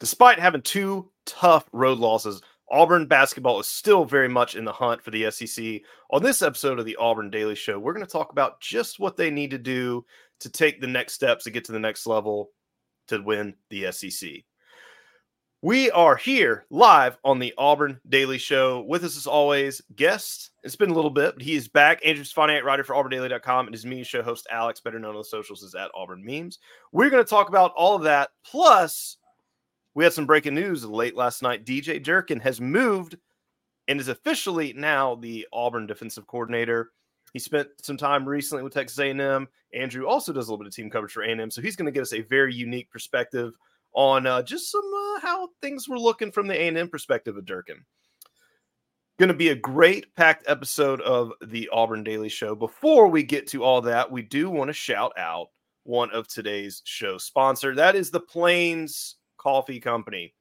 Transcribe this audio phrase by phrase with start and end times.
[0.00, 5.02] Despite having two tough road losses, Auburn basketball is still very much in the hunt
[5.02, 5.80] for the SEC.
[6.10, 9.16] On this episode of the Auburn Daily Show, we're going to talk about just what
[9.16, 10.04] they need to do
[10.40, 12.50] to take the next steps to get to the next level
[13.08, 14.30] to win the SEC.
[15.62, 18.82] We are here live on the Auburn Daily Show.
[18.82, 20.50] With us, as always, guest.
[20.62, 22.04] It's been a little bit, but he is back.
[22.04, 25.24] Andrew Stefaniak, writer for AuburnDaily.com, and his media show host, Alex, better known on the
[25.24, 26.58] socials as at Auburn Memes.
[26.92, 28.28] We're going to talk about all of that.
[28.44, 29.16] Plus,
[29.94, 31.64] we had some breaking news late last night.
[31.64, 33.16] DJ Durkin has moved
[33.88, 36.90] and is officially now the Auburn defensive coordinator.
[37.32, 39.48] He spent some time recently with Texas A&M.
[39.72, 41.92] Andrew also does a little bit of team coverage for A&M, so he's going to
[41.92, 43.52] give us a very unique perspective
[43.92, 47.84] on uh, just some uh, how things were looking from the A&M perspective of Durkin.
[49.18, 52.56] Going to be a great packed episode of the Auburn Daily Show.
[52.56, 55.48] Before we get to all that, we do want to shout out
[55.84, 57.74] one of today's show sponsor.
[57.76, 60.34] That is the Plains Coffee Company.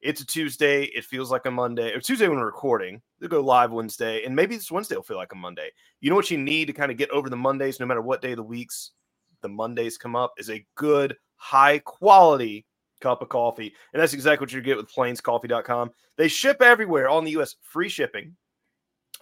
[0.00, 0.84] It's a Tuesday.
[0.84, 1.92] It feels like a Monday.
[1.92, 3.00] Or Tuesday when we're recording.
[3.20, 5.70] They'll go live Wednesday, and maybe this Wednesday will feel like a Monday.
[6.00, 8.20] You know what you need to kind of get over the Mondays, no matter what
[8.20, 8.90] day of the weeks
[9.42, 12.66] the Mondays come up, is a good, high quality
[13.00, 13.74] cup of coffee.
[13.92, 15.90] And that's exactly what you get with plainscoffee.com.
[16.16, 18.36] They ship everywhere on the US, free shipping.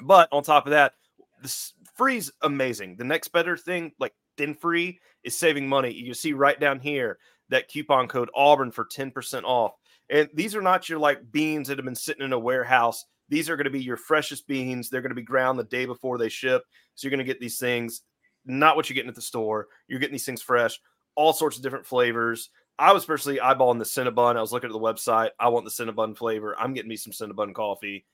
[0.00, 0.94] But on top of that,
[1.42, 2.96] this free's amazing.
[2.96, 5.92] The next better thing, like thin free, is saving money.
[5.92, 7.18] You see right down here
[7.50, 9.72] that coupon code Auburn for 10% off.
[10.08, 13.04] And these are not your like beans that have been sitting in a warehouse.
[13.28, 14.90] These are going to be your freshest beans.
[14.90, 16.64] They're going to be ground the day before they ship.
[16.94, 18.02] So you're going to get these things,
[18.44, 19.68] not what you're getting at the store.
[19.86, 20.80] You're getting these things fresh,
[21.14, 22.50] all sorts of different flavors.
[22.78, 24.36] I was personally eyeballing the Cinnabon.
[24.36, 25.30] I was looking at the website.
[25.38, 26.58] I want the Cinnabon flavor.
[26.58, 28.06] I'm getting me some Cinnabon coffee.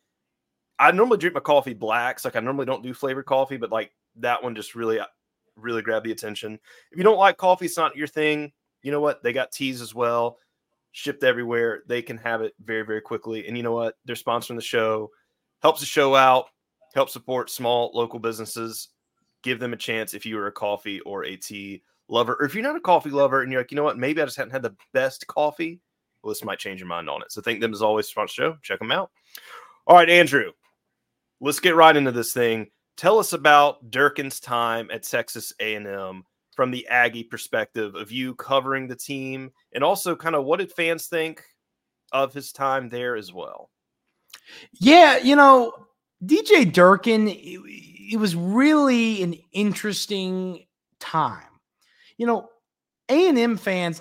[0.78, 2.24] I normally drink my coffee blacks.
[2.24, 4.98] Like I normally don't do flavored coffee, but like that one just really,
[5.56, 6.58] really grabbed the attention.
[6.90, 8.52] If you don't like coffee, it's not your thing.
[8.86, 9.20] You know what?
[9.20, 10.38] They got teas as well,
[10.92, 11.82] shipped everywhere.
[11.88, 13.44] They can have it very, very quickly.
[13.48, 13.96] And you know what?
[14.04, 15.10] They're sponsoring the show,
[15.60, 16.50] helps the show out,
[16.94, 18.91] help support small local businesses.
[19.42, 22.54] Give them a chance if you are a coffee or a tea lover, or if
[22.54, 24.52] you're not a coffee lover and you're like, you know what, maybe I just haven't
[24.52, 25.80] had the best coffee,
[26.22, 27.32] well, this might change your mind on it.
[27.32, 28.56] So thank them as always for the show.
[28.62, 29.10] Check them out.
[29.88, 30.52] All right, Andrew,
[31.41, 32.69] let's get right into this thing.
[32.96, 36.22] Tell us about Durkin's time at Texas A&M
[36.56, 40.72] from the Aggie perspective of you covering the team, and also kind of what did
[40.72, 41.44] fans think
[42.12, 43.71] of his time there as well.
[44.72, 45.87] Yeah, you know,
[46.25, 47.61] DJ Durkin, it,
[48.12, 50.67] it was really an interesting
[50.99, 51.43] time
[52.17, 52.49] you know,
[53.09, 54.00] A and M fans,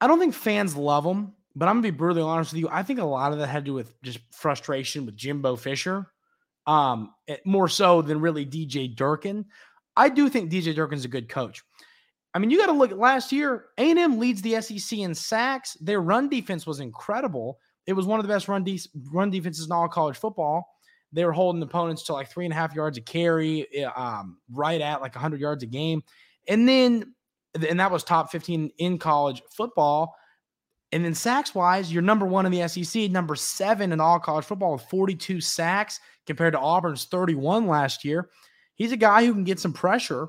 [0.00, 2.68] I don't think fans love him, but I'm gonna be brutally honest with you.
[2.70, 6.06] I think a lot of that had to do with just frustration with Jimbo Fisher,
[6.66, 9.46] um, eh, more so than really DJ Durkin.
[9.96, 11.62] I do think DJ Durkin's a good coach.
[12.34, 13.66] I mean, you got to look at last year.
[13.78, 15.74] A and M leads the SEC in sacks.
[15.80, 17.58] Their run defense was incredible.
[17.86, 18.80] It was one of the best run de-
[19.12, 20.68] run defenses in all college football.
[21.12, 24.38] They were holding opponents to like three and a half yards a carry, eh, um,
[24.52, 26.02] right at like 100 yards a game.
[26.48, 27.14] And then
[27.64, 30.14] and that was top 15 in college football.
[30.92, 34.44] And then sacks wise, you're number one in the SEC, number seven in all college
[34.44, 38.30] football with 42 sacks compared to Auburn's 31 last year.
[38.76, 40.28] He's a guy who can get some pressure.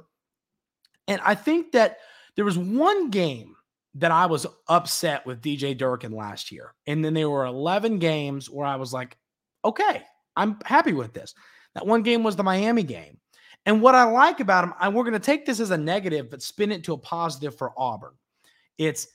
[1.07, 1.99] And I think that
[2.35, 3.55] there was one game
[3.95, 6.73] that I was upset with DJ Durkin last year.
[6.85, 9.17] And then there were 11 games where I was like,
[9.65, 10.03] okay,
[10.35, 11.33] I'm happy with this.
[11.73, 13.19] That one game was the Miami game.
[13.65, 16.29] And what I like about him, and we're going to take this as a negative,
[16.29, 18.13] but spin it to a positive for Auburn.
[18.77, 19.07] It's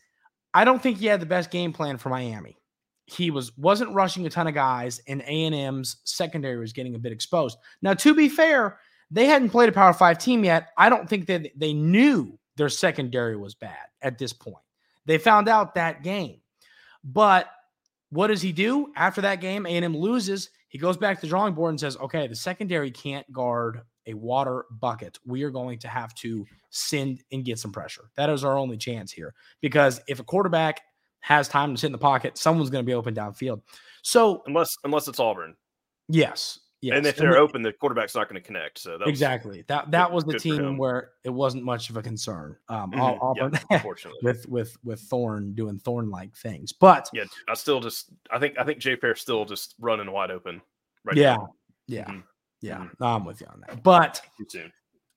[0.52, 2.58] I don't think he had the best game plan for Miami.
[3.06, 6.94] He was wasn't rushing a ton of guys, and A and M's secondary was getting
[6.94, 7.56] a bit exposed.
[7.80, 8.78] Now, to be fair,
[9.12, 10.70] they hadn't played a Power Five team yet.
[10.76, 14.64] I don't think that they knew their secondary was bad at this point.
[15.06, 16.40] They found out that game,
[17.04, 17.48] but
[18.10, 19.66] what does he do after that game?
[19.66, 20.50] A and M loses.
[20.68, 24.14] He goes back to the drawing board and says, "Okay, the secondary can't guard a
[24.14, 25.18] water bucket.
[25.24, 28.10] We are going to have to send and get some pressure.
[28.16, 30.80] That is our only chance here because if a quarterback
[31.20, 33.62] has time to sit in the pocket, someone's going to be open downfield.
[34.02, 35.54] So unless unless it's Auburn,
[36.08, 36.96] yes, yes.
[36.98, 38.78] And if they're and open, the quarterback's not going to connect.
[38.78, 42.02] So that exactly that that good, was the team where it wasn't much of a
[42.02, 42.56] concern.
[42.68, 43.00] Um, mm-hmm.
[43.00, 47.80] Auburn, yeah, unfortunately, with with with Thorne doing Thorne like things, but yeah, I still
[47.80, 50.60] just I think I think Jay Fair still just running wide open.
[51.04, 51.54] Right yeah, now.
[51.86, 52.04] yeah.
[52.04, 52.20] Mm-hmm.
[52.60, 53.02] Yeah, mm-hmm.
[53.02, 53.82] I'm with you on that.
[53.82, 54.20] But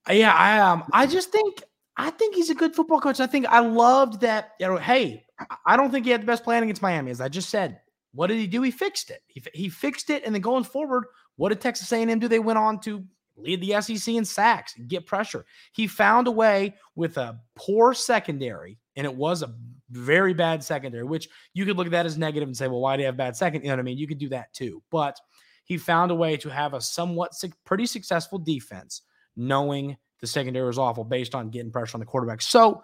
[0.09, 1.63] yeah, I um, I just think
[1.97, 3.19] I think he's a good football coach.
[3.19, 4.53] I think I loved that.
[4.59, 5.25] You know, hey,
[5.65, 7.79] I don't think he had the best plan against Miami, as I just said.
[8.13, 8.62] What did he do?
[8.62, 9.21] He fixed it.
[9.27, 11.06] He, he fixed it, and then going forward,
[11.36, 12.28] what did Texas A&M do?
[12.28, 13.04] They went on to
[13.38, 15.46] lead the SEC in sacks, and get pressure.
[15.74, 19.54] He found a way with a poor secondary and it was a
[19.92, 22.96] very bad secondary, which you could look at that as negative and say, well, why
[22.96, 23.62] do you have bad second?
[23.62, 23.98] You know what I mean?
[23.98, 24.82] You could do that too.
[24.90, 25.20] But
[25.66, 27.34] he found a way to have a somewhat
[27.66, 29.02] pretty successful defense,
[29.36, 32.42] knowing the secondary was awful based on getting pressure on the quarterback.
[32.42, 32.84] So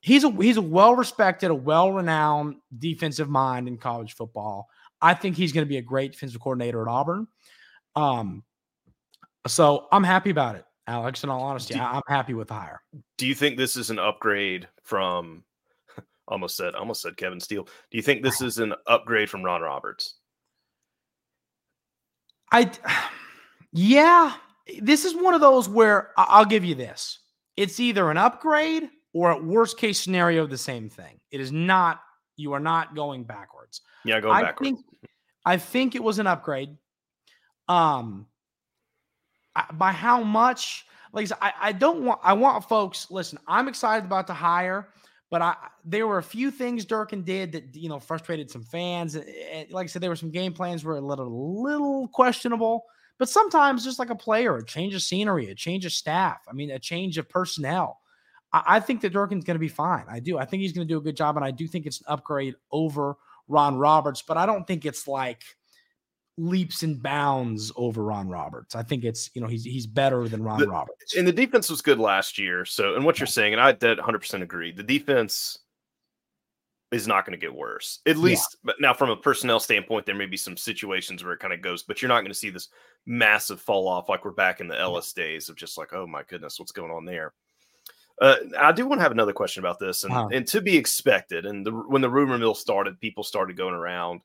[0.00, 4.68] he's a he's a well respected, a well renowned defensive mind in college football.
[5.00, 7.26] I think he's going to be a great defensive coordinator at Auburn.
[7.96, 8.42] Um,
[9.46, 11.24] so I'm happy about it, Alex.
[11.24, 12.80] In all honesty, I'm happy with the hire.
[13.18, 15.44] Do you think this is an upgrade from?
[16.28, 17.64] Almost said, almost said Kevin Steele.
[17.64, 20.14] Do you think this is an upgrade from Ron Roberts?
[22.50, 22.70] I,
[23.72, 24.32] yeah,
[24.80, 27.18] this is one of those where I'll give you this.
[27.58, 31.20] It's either an upgrade or at worst case scenario, the same thing.
[31.30, 32.00] It is not,
[32.36, 33.82] you are not going backwards.
[34.04, 34.70] Yeah, going backwards.
[34.70, 34.86] Think,
[35.44, 36.76] I think it was an upgrade.
[37.68, 38.26] Um,
[39.74, 40.86] by how much?
[41.12, 42.20] Like I, I don't want.
[42.22, 43.10] I want folks.
[43.10, 44.88] Listen, I'm excited about the hire,
[45.30, 49.16] but I there were a few things Durkin did that you know frustrated some fans.
[49.70, 52.84] Like I said, there were some game plans were a little little questionable.
[53.16, 56.38] But sometimes, just like a player, a change of scenery, a change of staff.
[56.48, 58.00] I mean, a change of personnel.
[58.52, 60.04] I think that Durkin's going to be fine.
[60.08, 60.38] I do.
[60.38, 62.06] I think he's going to do a good job, and I do think it's an
[62.08, 63.16] upgrade over
[63.48, 64.22] Ron Roberts.
[64.22, 65.42] But I don't think it's like
[66.36, 68.74] leaps and bounds over Ron Roberts.
[68.74, 71.16] I think it's you know he's he's better than Ron the, Roberts.
[71.16, 72.64] And the defense was good last year.
[72.64, 74.72] So and what you're saying, and I did 100 percent agree.
[74.72, 75.58] The defense
[76.94, 78.00] is not going to get worse.
[78.06, 78.66] At least, yeah.
[78.66, 81.60] but now from a personnel standpoint, there may be some situations where it kind of
[81.60, 82.68] goes, but you're not going to see this
[83.04, 86.22] massive fall off like we're back in the Ellis days of just like, oh my
[86.28, 87.32] goodness, what's going on there.
[88.20, 90.28] Uh, I do want to have another question about this, and, uh-huh.
[90.32, 91.46] and to be expected.
[91.46, 94.20] And the, when the rumor mill started, people started going around.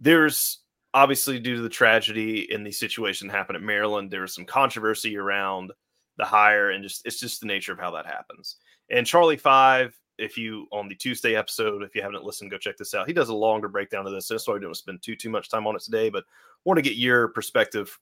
[0.00, 0.60] There's
[0.94, 4.44] obviously due to the tragedy and the situation that happened at Maryland, there was some
[4.44, 5.72] controversy around
[6.18, 8.56] the hire, and just it's just the nature of how that happens.
[8.90, 12.76] And Charlie Five, if you on the Tuesday episode, if you haven't listened, go check
[12.76, 13.06] this out.
[13.06, 14.26] He does a longer breakdown of this.
[14.26, 16.24] So I don't spend too too much time on it today, but
[16.64, 17.98] want to get your perspective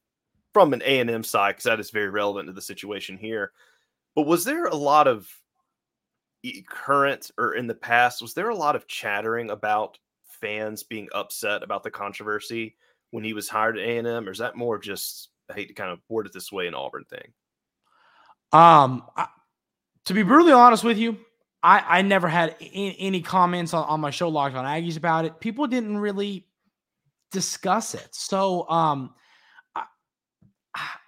[0.52, 3.52] from an A and M side because that is very relevant to the situation here.
[4.16, 5.28] But was there a lot of
[6.68, 8.22] current or in the past?
[8.22, 9.98] Was there a lot of chattering about
[10.40, 12.76] fans being upset about the controversy
[13.10, 15.90] when he was hired at A&M, or is that more just I hate to kind
[15.90, 17.32] of word it this way an Auburn thing?
[18.52, 19.26] Um, I,
[20.06, 21.18] to be brutally honest with you,
[21.62, 25.24] I, I never had any, any comments on, on my show Locked on Aggies about
[25.24, 25.40] it.
[25.40, 26.46] People didn't really
[27.32, 29.14] discuss it, so um,
[29.74, 29.84] I,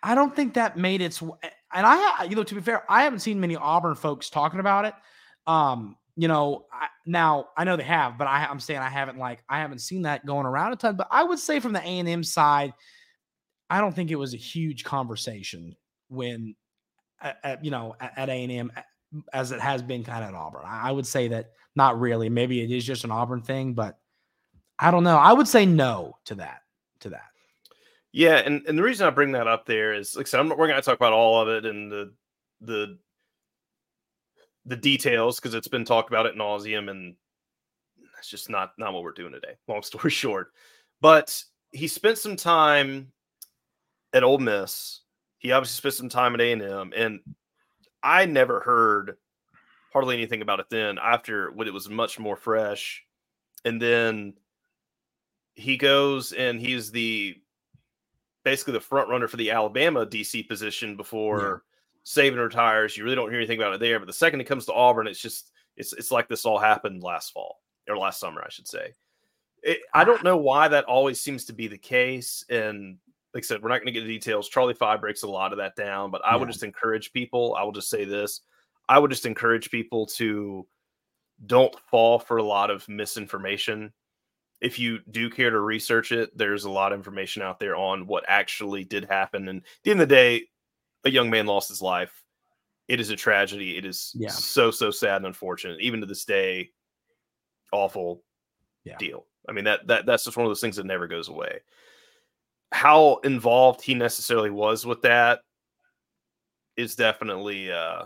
[0.03, 1.23] I don't think that made its.
[1.23, 4.85] And I, you know, to be fair, I haven't seen many Auburn folks talking about
[4.85, 4.95] it.
[5.47, 9.19] Um, you know, I, now I know they have, but I, I'm saying I haven't
[9.19, 10.97] like I haven't seen that going around a ton.
[10.97, 12.75] But I would say from the A and M side,
[13.71, 15.75] I don't think it was a huge conversation
[16.09, 16.55] when,
[17.21, 18.73] at, at, you know, at A and M
[19.33, 20.63] as it has been kind of at Auburn.
[20.67, 22.29] I would say that not really.
[22.29, 23.99] Maybe it is just an Auburn thing, but
[24.79, 25.17] I don't know.
[25.17, 26.61] I would say no to that.
[27.01, 27.31] To that.
[28.13, 30.51] Yeah, and, and the reason I bring that up there is, like I said, I'm,
[30.51, 32.13] we're going to talk about all of it and the
[32.61, 32.99] the
[34.67, 37.15] the details because it's been talked about at nauseum, and
[38.15, 39.57] that's just not not what we're doing today.
[39.69, 40.53] Long story short,
[41.01, 41.43] but
[41.73, 43.13] he spent some time
[44.13, 45.01] at Ole Miss.
[45.39, 47.21] He obviously spent some time at A and M, and
[48.03, 49.17] I never heard
[49.93, 50.99] hardly anything about it then.
[50.99, 53.05] After when it was much more fresh,
[53.65, 54.35] and then
[55.55, 57.37] he goes and he's the
[58.45, 61.63] basically the front runner for the Alabama DC position before
[62.05, 63.99] Saban retires, you really don't hear anything about it there.
[63.99, 67.03] But the second it comes to Auburn, it's just it's it's like this all happened
[67.03, 68.93] last fall or last summer, I should say.
[69.63, 70.05] It, I ah.
[70.05, 72.45] don't know why that always seems to be the case.
[72.51, 72.99] And
[73.35, 74.49] like I said, we're not going to get the details.
[74.49, 76.37] Charlie Five breaks a lot of that down, but I yeah.
[76.37, 77.55] would just encourage people.
[77.55, 78.41] I will just say this:
[78.89, 80.67] I would just encourage people to
[81.47, 83.93] don't fall for a lot of misinformation.
[84.61, 88.07] If you do care to research it, there's a lot of information out there on
[88.07, 89.49] what actually did happen.
[89.49, 90.43] And at the end of the day,
[91.05, 92.23] a young man lost his life.
[92.89, 93.77] It is a tragedy.
[93.77, 94.31] It is yeah.
[94.31, 95.81] so so sad and unfortunate.
[95.81, 96.71] Even to this day,
[97.73, 98.23] awful
[98.85, 98.97] yeah.
[98.99, 99.27] deal.
[99.49, 101.61] I mean that that that's just one of those things that never goes away.
[102.73, 105.41] How involved he necessarily was with that
[106.77, 108.05] is definitely uh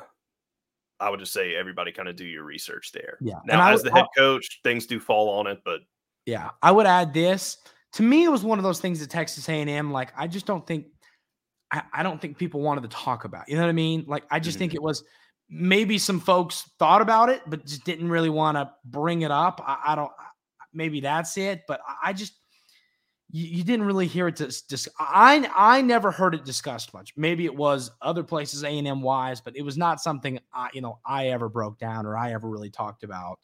[0.98, 3.18] I would just say everybody kind of do your research there.
[3.20, 3.40] Yeah.
[3.44, 5.80] Now, as the head coach, things do fall on it, but
[6.24, 7.58] yeah, I would add this.
[7.92, 9.92] To me, it was one of those things at Texas A&M.
[9.92, 10.86] Like, I just don't think
[11.72, 13.48] I, I, don't think people wanted to talk about.
[13.48, 14.04] You know what I mean?
[14.06, 14.60] Like I just mm-hmm.
[14.60, 15.02] think it was
[15.48, 19.62] maybe some folks thought about it, but just didn't really want to bring it up.
[19.66, 20.12] I, I, don't.
[20.72, 21.62] Maybe that's it.
[21.66, 22.34] But I just
[23.30, 27.12] you, you didn't really hear it dis, dis, I I never heard it discussed much.
[27.16, 30.68] Maybe it was other places A and M wise, but it was not something I
[30.72, 33.38] you know I ever broke down or I ever really talked about,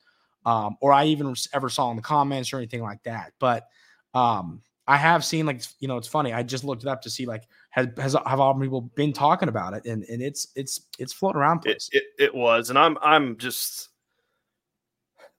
[0.47, 3.33] um, or I even ever saw in the comments or anything like that.
[3.39, 3.67] But
[4.15, 6.33] um, I have seen like you know it's funny.
[6.33, 9.49] I just looked it up to see like has has have all people been talking
[9.49, 11.67] about it, and and it's it's it's floating around.
[11.67, 13.89] It, it, it was, and I'm I'm just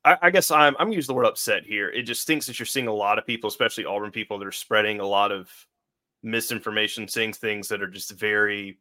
[0.04, 1.90] I, I, guess I'm I'm use the word upset here.
[1.90, 4.52] It just thinks that you're seeing a lot of people, especially Auburn people, that are
[4.52, 5.50] spreading a lot of
[6.24, 8.80] misinformation, saying things that are just very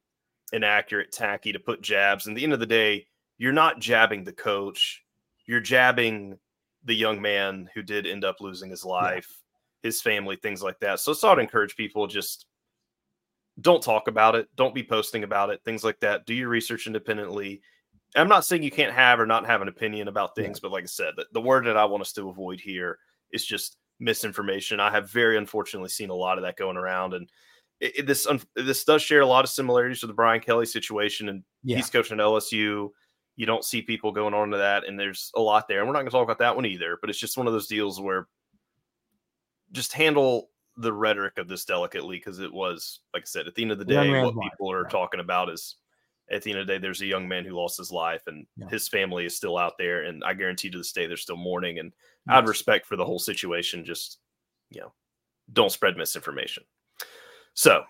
[0.55, 2.27] inaccurate, tacky to put jabs.
[2.27, 3.07] And the end of the day,
[3.37, 5.03] you're not jabbing the coach,
[5.45, 6.39] you're jabbing
[6.85, 9.29] the young man who did end up losing his life,
[9.83, 9.89] yeah.
[9.89, 11.01] his family, things like that.
[11.01, 12.47] So, so I'd encourage people just
[13.61, 16.27] don't talk about it, don't be posting about it, things like that.
[16.27, 17.61] Do your research independently.
[18.17, 20.61] I'm not saying you can't have or not have an opinion about things, yeah.
[20.63, 22.99] but like I said, the, the word that I want us to avoid here
[23.33, 24.81] is just misinformation.
[24.81, 27.29] I have very unfortunately seen a lot of that going around, and
[27.81, 31.29] it, it, this this does share a lot of similarities to the Brian Kelly situation.
[31.29, 31.77] And yeah.
[31.77, 32.91] he's coaching at LSU.
[33.37, 35.79] You don't see people going on to that, and there's a lot there.
[35.79, 36.99] And we're not going to talk about that one either.
[37.01, 38.29] But it's just one of those deals where
[39.73, 43.63] just handle the rhetoric of this delicately because it was, like I said, at the
[43.63, 45.77] end of the day, what people are talking about is
[46.31, 48.47] at the end of the day, there's a young man who lost his life, and
[48.57, 48.69] yeah.
[48.69, 50.05] his family is still out there.
[50.05, 51.79] And I guarantee to this day, they're still mourning.
[51.79, 51.93] And
[52.27, 52.35] yes.
[52.35, 54.19] out of respect for the whole situation, just
[54.71, 54.93] you know,
[55.53, 56.65] don't spread misinformation.
[57.55, 57.85] So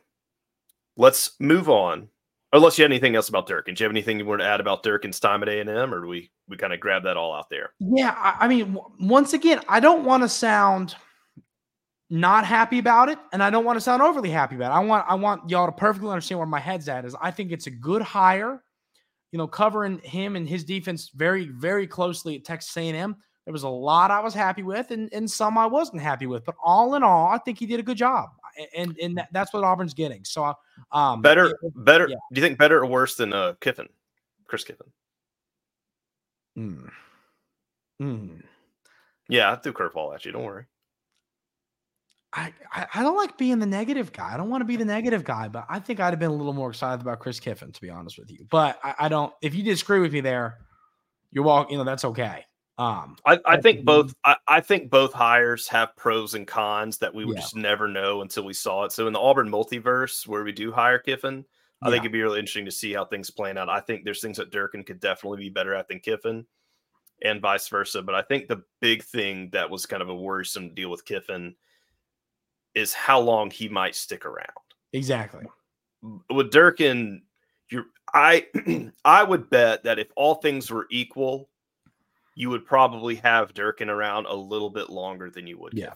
[0.96, 2.08] let's move on.
[2.54, 4.60] Unless you had anything else about Durkin, do you have anything you want to add
[4.60, 7.16] about Durkin's time at A and M, or do we we kind of grab that
[7.16, 7.72] all out there?
[7.78, 10.96] Yeah, I, I mean, once again, I don't want to sound
[12.12, 14.74] not happy about it, and I don't want to sound overly happy about it.
[14.74, 17.06] I want I want y'all to perfectly understand where my head's at.
[17.06, 18.62] Is I think it's a good hire.
[19.30, 23.16] You know, covering him and his defense very very closely at Texas A&M.
[23.46, 26.44] There was a lot I was happy with, and, and some I wasn't happy with.
[26.44, 28.28] But all in all, I think he did a good job,
[28.76, 30.22] and and that, that's what Auburn's getting.
[30.22, 30.52] So,
[30.92, 32.06] um, better, it, better.
[32.10, 32.16] Yeah.
[32.30, 33.88] Do you think better or worse than uh, Kiffin,
[34.46, 34.86] Chris Kiffin?
[36.56, 36.86] Hmm.
[37.98, 38.36] Hmm.
[39.30, 40.32] Yeah, I threw curveball at you.
[40.32, 40.66] Don't worry.
[42.34, 42.52] I,
[42.94, 44.32] I, don't like being the negative guy.
[44.32, 46.34] I don't want to be the negative guy, but I think I'd have been a
[46.34, 48.46] little more excited about Chris Kiffin, to be honest with you.
[48.50, 49.32] But I, I don't.
[49.42, 50.58] If you disagree with me there,
[51.30, 51.72] you're walking.
[51.72, 52.44] You know that's okay.
[52.78, 54.14] Um, I, I think both.
[54.24, 57.42] I, I, think both hires have pros and cons that we would yeah.
[57.42, 58.92] just never know until we saw it.
[58.92, 61.44] So in the Auburn multiverse, where we do hire Kiffin,
[61.82, 61.92] I yeah.
[61.92, 63.68] think it'd be really interesting to see how things plan out.
[63.68, 66.46] I think there's things that Durkin could definitely be better at than Kiffin,
[67.22, 68.00] and vice versa.
[68.00, 71.54] But I think the big thing that was kind of a worrisome deal with Kiffin
[72.74, 74.48] is how long he might stick around.
[74.92, 75.44] Exactly.
[76.30, 77.22] With Durkin,
[77.70, 78.46] you I
[79.04, 81.48] I would bet that if all things were equal,
[82.34, 85.92] you would probably have Durkin around a little bit longer than you would yeah.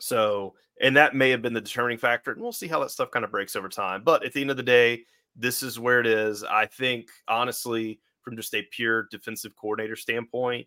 [0.00, 3.10] So, and that may have been the determining factor, and we'll see how that stuff
[3.10, 4.02] kind of breaks over time.
[4.04, 5.02] But at the end of the day,
[5.34, 6.44] this is where it is.
[6.44, 10.66] I think, honestly, from just a pure defensive coordinator standpoint,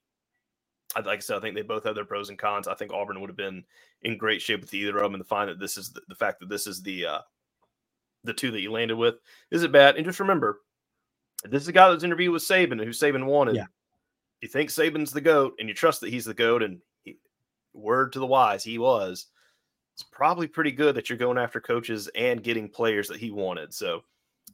[0.95, 2.67] like I said, I think they both have their pros and cons.
[2.67, 3.63] I think Auburn would have been
[4.03, 6.15] in great shape with either of them, and to find that this is the, the
[6.15, 7.19] fact that this is the uh,
[8.23, 9.15] the two that you landed with
[9.49, 9.95] is it bad?
[9.95, 10.61] And just remember,
[11.43, 13.55] this is a guy that's interviewed with Saban, who Saban wanted.
[13.55, 13.65] Yeah.
[14.41, 17.17] You think Saban's the goat, and you trust that he's the goat, and he,
[17.73, 19.27] word to the wise, he was.
[19.93, 23.73] It's probably pretty good that you're going after coaches and getting players that he wanted.
[23.73, 24.03] So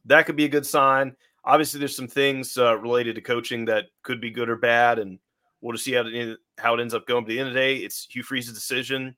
[0.06, 1.16] that could be a good sign.
[1.46, 5.20] Obviously, there's some things uh, related to coaching that could be good or bad, and
[5.62, 7.24] We'll just see how it, how it ends up going.
[7.24, 9.16] But at the end of the day, it's Hugh Freeze's decision.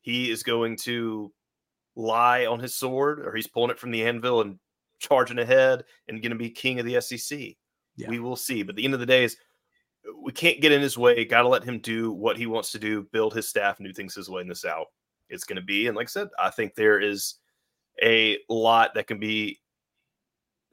[0.00, 1.32] He is going to
[1.94, 4.58] lie on his sword, or he's pulling it from the anvil and
[4.98, 7.38] charging ahead and going to be king of the SEC.
[7.96, 8.08] Yeah.
[8.08, 8.62] We will see.
[8.62, 9.36] But at the end of the day, is
[10.22, 11.24] we can't get in his way.
[11.24, 13.92] Got to let him do what he wants to do, build his staff, and do
[13.92, 14.88] things his way in the South.
[15.28, 17.36] It's going to be, and like I said, I think there is
[18.02, 19.60] a lot that can be.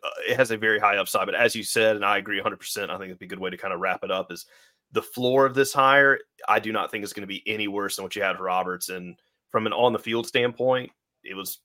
[0.04, 2.58] Uh, it has a very high upside, but as you said, and I agree 100.
[2.58, 4.32] percent I think it'd be a good way to kind of wrap it up.
[4.32, 4.46] Is
[4.94, 7.96] the floor of this hire, I do not think is going to be any worse
[7.96, 8.90] than what you had for Roberts.
[8.90, 9.16] And
[9.50, 10.92] from an on the field standpoint,
[11.24, 11.60] it was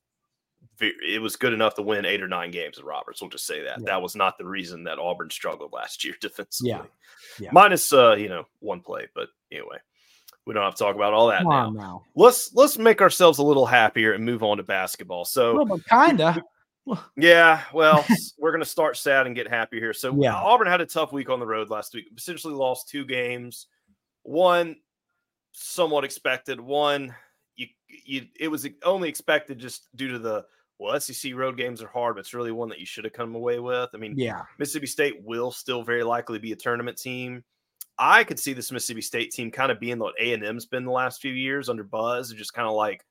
[0.81, 3.21] it was good enough to win eight or nine games at Roberts.
[3.21, 3.81] We'll just say that.
[3.81, 3.85] Yeah.
[3.87, 6.71] That was not the reason that Auburn struggled last year defensively.
[6.71, 6.83] Yeah.
[7.39, 7.51] yeah.
[7.53, 9.09] Minus uh, you know, one play.
[9.15, 9.77] But anyway,
[10.47, 11.71] we don't have to talk about all that now.
[11.71, 12.03] now.
[12.17, 15.25] Let's let's make ourselves a little happier and move on to basketball.
[15.25, 16.43] So well, kinda.
[17.17, 18.05] Yeah, well,
[18.39, 19.93] we're going to start sad and get happy here.
[19.93, 20.35] So, yeah.
[20.35, 22.07] Auburn had a tough week on the road last week.
[22.17, 23.67] Essentially, lost two games.
[24.23, 24.77] One
[25.53, 26.61] somewhat expected.
[26.61, 27.15] One
[27.57, 30.45] you you it was only expected just due to the
[30.79, 33.35] well, SEC road games are hard, but it's really one that you should have come
[33.35, 33.91] away with.
[33.95, 37.43] I mean, yeah, Mississippi State will still very likely be a tournament team.
[37.99, 40.85] I could see this Mississippi State team kind of being what A and M's been
[40.85, 43.05] the last few years under Buzz, just kind of like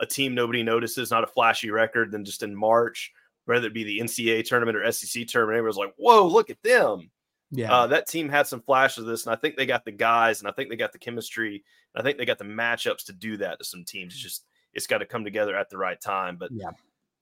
[0.00, 3.10] a team nobody notices, not a flashy record, than just in March,
[3.46, 5.58] whether it be the NCAA tournament or SEC tournament.
[5.58, 7.10] Everyone's like, "Whoa, look at them!"
[7.50, 9.92] Yeah, uh, that team had some flashes of this, and I think they got the
[9.92, 13.04] guys, and I think they got the chemistry, and I think they got the matchups
[13.06, 14.14] to do that to some teams.
[14.14, 16.36] It's just it's got to come together at the right time.
[16.36, 16.70] But yeah,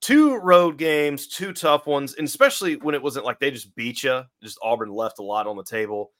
[0.01, 4.03] two road games, two tough ones, and especially when it wasn't like they just beat
[4.03, 6.11] you, just Auburn left a lot on the table,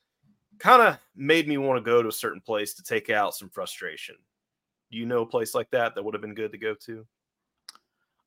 [0.60, 3.50] kind of made me want to go to a certain place to take out some
[3.50, 4.16] frustration.
[4.92, 7.06] Do you know a place like that that would have been good to go to?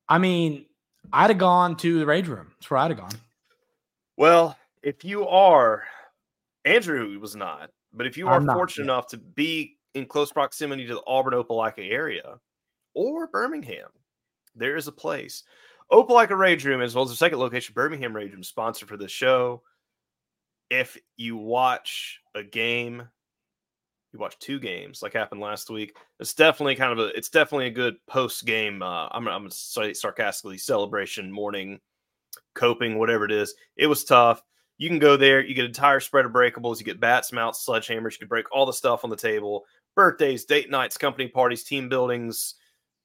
[0.09, 0.67] I mean,
[1.13, 2.49] I'd have gone to the Rage Room.
[2.59, 3.21] That's where I'd have gone.
[4.17, 5.85] Well, if you are,
[6.65, 8.93] Andrew was not, but if you are not, fortunate yeah.
[8.93, 12.39] enough to be in close proximity to the Auburn Opelika area
[12.95, 13.89] or Birmingham,
[14.55, 15.45] there is a place.
[15.93, 19.09] Opelika Rage Room, as well as the second location, Birmingham Rage Room, sponsor for the
[19.09, 19.63] show.
[20.71, 23.09] If you watch a game,
[24.17, 25.97] you watch two games, like happened last week.
[26.21, 27.17] It's definitely kind of a.
[27.17, 28.83] It's definitely a good post game.
[28.83, 31.81] Uh, I'm I'm gonna say sarcastically celebration morning,
[32.55, 33.55] coping whatever it is.
[33.77, 34.43] It was tough.
[34.79, 35.45] You can go there.
[35.45, 36.79] You get entire spread of breakables.
[36.79, 38.13] You get bats, mounts, sledgehammers.
[38.13, 39.65] You can break all the stuff on the table.
[39.95, 42.55] Birthdays, date nights, company parties, team buildings,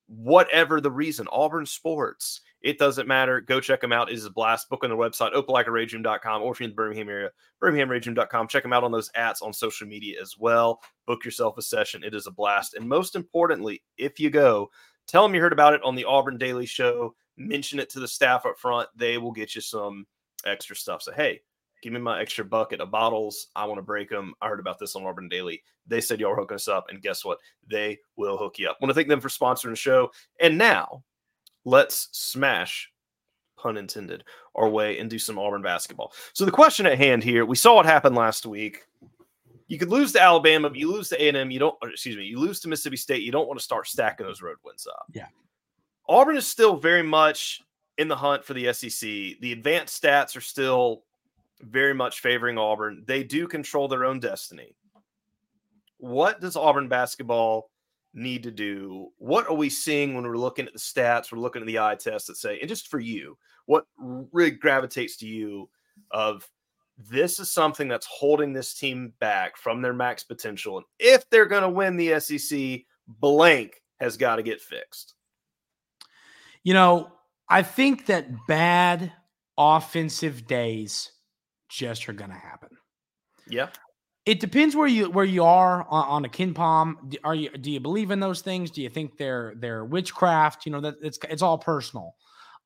[0.08, 1.28] whatever the reason.
[1.32, 2.42] Auburn Sports.
[2.62, 3.42] It doesn't matter.
[3.42, 4.12] Go check them out.
[4.12, 4.70] It is a blast.
[4.70, 7.30] Book on the website, opelikaraging.com, or if you're in the Birmingham area,
[7.62, 8.48] birminghamraging.com.
[8.48, 10.82] Check them out on those ads on social media as well.
[11.08, 12.04] Book yourself a session.
[12.04, 12.76] It is a blast.
[12.76, 14.70] And most importantly, if you go,
[15.08, 17.16] tell them you heard about it on the Auburn Daily Show.
[17.38, 18.90] Mention it to the staff up front.
[18.96, 20.06] They will get you some
[20.46, 21.02] extra stuff.
[21.02, 21.42] So, hey,
[21.82, 23.48] give me my extra bucket of bottles.
[23.56, 24.36] I want to break them.
[24.40, 25.64] I heard about this on Auburn Daily.
[25.88, 26.86] They said y'all were hooking us up.
[26.90, 27.40] And guess what?
[27.68, 28.78] They will hook you up.
[28.80, 30.12] I want to thank them for sponsoring the show.
[30.40, 31.04] And now,
[31.66, 32.92] let's smash
[33.58, 34.24] pun intended
[34.56, 36.14] our way and do some auburn basketball.
[36.34, 38.86] So the question at hand here we saw what happened last week.
[39.68, 42.40] You could lose to alabama but you lose to a&m you don't excuse me you
[42.40, 45.06] lose to mississippi state you don't want to start stacking those road wins up.
[45.14, 45.28] Yeah.
[46.10, 47.62] auburn is still very much
[47.98, 49.00] in the hunt for the sec
[49.40, 51.04] the advanced stats are still
[51.62, 53.04] very much favoring auburn.
[53.06, 54.76] They do control their own destiny.
[55.98, 57.71] What does auburn basketball
[58.14, 59.10] need to do?
[59.18, 61.32] What are we seeing when we're looking at the stats?
[61.32, 65.18] We're looking at the eye test that say, and just for you, what really gravitates
[65.18, 65.70] to you
[66.12, 66.48] of
[66.98, 70.78] this is something that's holding this team back from their max potential.
[70.78, 75.16] And if they're going to win the SEC, blank has got to get fixed.
[76.64, 77.12] You know,
[77.50, 79.12] I think that bad
[79.58, 81.12] offensive days
[81.70, 82.70] just are going to happen.
[83.48, 83.70] Yeah.
[84.26, 87.18] It depends where you where you are on, on a KenPom.
[87.24, 88.70] Are you do you believe in those things?
[88.70, 90.66] Do you think they're they're witchcraft?
[90.66, 92.16] You know that it's it's all personal.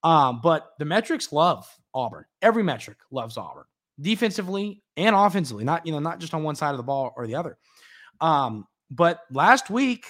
[0.04, 2.26] Um, but the metrics love Auburn.
[2.42, 3.64] Every metric loves Auburn,
[4.02, 5.64] defensively and offensively.
[5.64, 7.58] Not you know not just on one side of the ball or the other.
[8.20, 10.06] Um, but last week,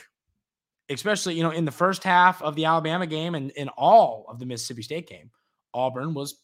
[0.89, 4.39] especially you know in the first half of the Alabama game and in all of
[4.39, 5.29] the Mississippi State game,
[5.75, 6.41] Auburn was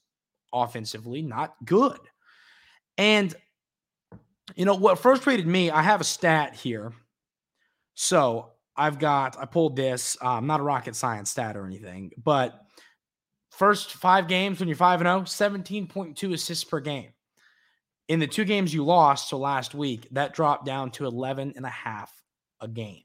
[0.53, 1.99] offensively not good.
[2.97, 3.33] And
[4.55, 5.69] you know what frustrated me?
[5.69, 6.93] I have a stat here.
[7.93, 12.65] So I've got, I pulled this, um, not a rocket science stat or anything, but
[13.49, 17.09] first five games when you're 5 and 0, 17.2 assists per game.
[18.07, 21.65] In the two games you lost, so last week, that dropped down to 11 and
[21.65, 22.11] a half
[22.59, 23.03] a game.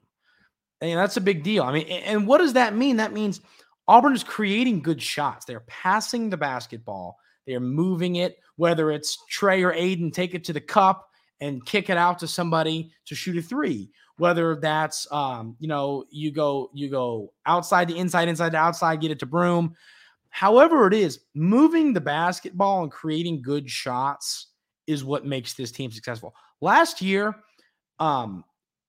[0.81, 1.63] And that's a big deal.
[1.63, 2.97] I mean, and what does that mean?
[2.97, 3.41] That means
[3.87, 5.45] Auburn is creating good shots.
[5.45, 10.53] They're passing the basketball, they're moving it, whether it's Tre or Aden, take it to
[10.53, 11.06] the cup
[11.39, 13.89] and kick it out to somebody to shoot a three.
[14.17, 19.01] Whether that's um, you know, you go you go outside the inside, inside to outside,
[19.01, 19.75] get it to Broome.
[20.29, 24.47] However, it is moving the basketball and creating good shots
[24.87, 26.33] is what makes this team successful.
[26.61, 27.35] Last year,
[27.99, 28.43] um,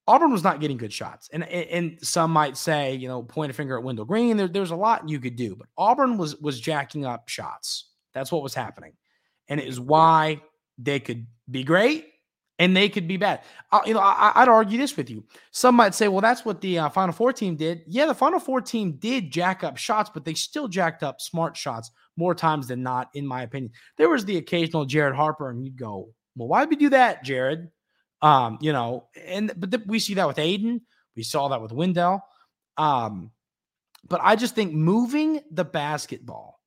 [0.06, 3.54] Auburn was not getting good shots, and and some might say, you know, point a
[3.54, 4.38] finger at Wendell Green.
[4.38, 7.90] There, there's a lot you could do, but Auburn was was jacking up shots.
[8.14, 8.94] That's what was happening,
[9.48, 10.40] and it is why
[10.78, 12.06] they could be great
[12.58, 13.40] and they could be bad.
[13.70, 15.24] Uh, you know, I, I'd argue this with you.
[15.52, 17.82] Some might say, well, that's what the uh, Final Four team did.
[17.86, 21.56] Yeah, the Final Four team did jack up shots, but they still jacked up smart
[21.56, 23.72] shots more times than not, in my opinion.
[23.96, 27.24] There was the occasional Jared Harper, and you'd go, well, why did we do that,
[27.24, 27.70] Jared?
[28.20, 30.80] Um, you know, and but we see that with Aden.
[31.14, 32.22] We saw that with Wendell.
[32.76, 33.30] Um,
[34.08, 36.60] but I just think moving the basketball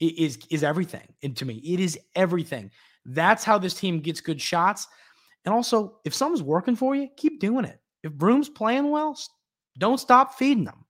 [0.00, 1.06] is is everything.
[1.22, 2.70] And to me, it is everything.
[3.04, 4.86] That's how this team gets good shots.
[5.48, 7.80] And also, if something's working for you, keep doing it.
[8.02, 9.18] If Broome's playing well,
[9.78, 10.84] don't stop feeding them.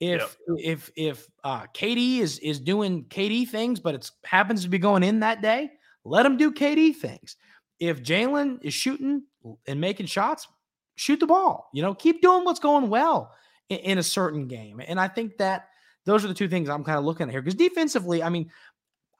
[0.00, 4.78] If if if uh, KD is is doing KD things, but it happens to be
[4.78, 5.72] going in that day,
[6.06, 7.36] let him do KD things.
[7.80, 9.24] If Jaylin is shooting
[9.66, 10.48] and making shots,
[10.96, 11.68] shoot the ball.
[11.74, 13.34] You know, keep doing what's going well.
[13.68, 14.80] in, in a certain game.
[14.86, 15.68] And I think that
[16.04, 17.42] those are the two things I'm kind of looking at here.
[17.42, 18.50] Because defensively, I mean,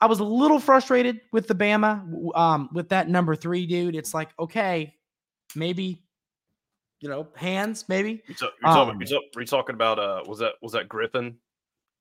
[0.00, 3.96] I was a little frustrated with the Bama, um, with that number three dude.
[3.96, 4.94] It's like, okay,
[5.56, 6.04] maybe,
[7.00, 8.22] you know, hands, maybe.
[8.26, 11.36] You're, talking, you're, talking, um, you're, you're talking about uh, was that was that Griffin?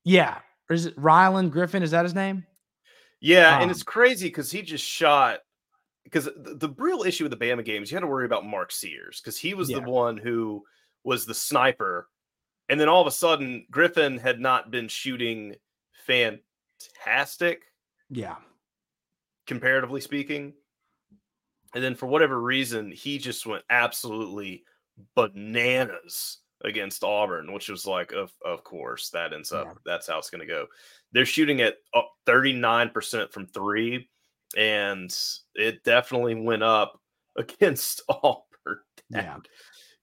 [0.04, 0.38] Yeah,
[0.70, 1.82] or is it Rylan Griffin?
[1.82, 2.46] Is that his name?
[3.20, 5.40] Yeah, um, and it's crazy because he just shot.
[6.04, 8.72] Because the, the, real issue with the Bama games, you had to worry about Mark
[8.72, 9.78] Sears because he was yeah.
[9.80, 10.64] the one who
[11.04, 12.08] was the sniper,
[12.70, 15.56] and then all of a sudden Griffin had not been shooting
[16.06, 17.64] fantastic.
[18.10, 18.36] Yeah,
[19.46, 20.54] comparatively speaking.
[21.74, 24.64] And then for whatever reason, he just went absolutely
[25.14, 29.72] bananas against Auburn, which was like, of of course, that ends up yeah.
[29.84, 30.66] that's how it's going to go.
[31.12, 34.08] They're shooting at uh, thirty nine percent from three,
[34.56, 35.14] and
[35.54, 37.00] it definitely went up
[37.36, 38.44] against Auburn.
[39.10, 39.36] Yeah.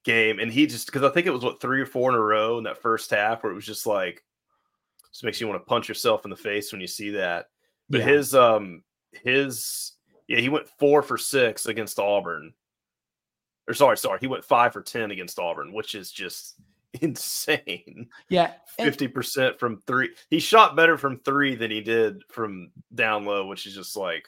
[0.04, 2.22] Game and he just because I think it was what three or four in a
[2.22, 4.24] row in that first half where it was just like
[5.12, 7.48] just makes you want to punch yourself in the face when you see that.
[7.90, 8.08] But yeah.
[8.08, 9.94] his um his
[10.28, 12.54] yeah he went four for six against Auburn
[13.68, 16.56] or sorry, sorry, he went five for ten against Auburn, which is just
[17.02, 18.08] insane.
[18.30, 20.12] Yeah, fifty percent from three.
[20.30, 24.28] He shot better from three than he did from down low, which is just like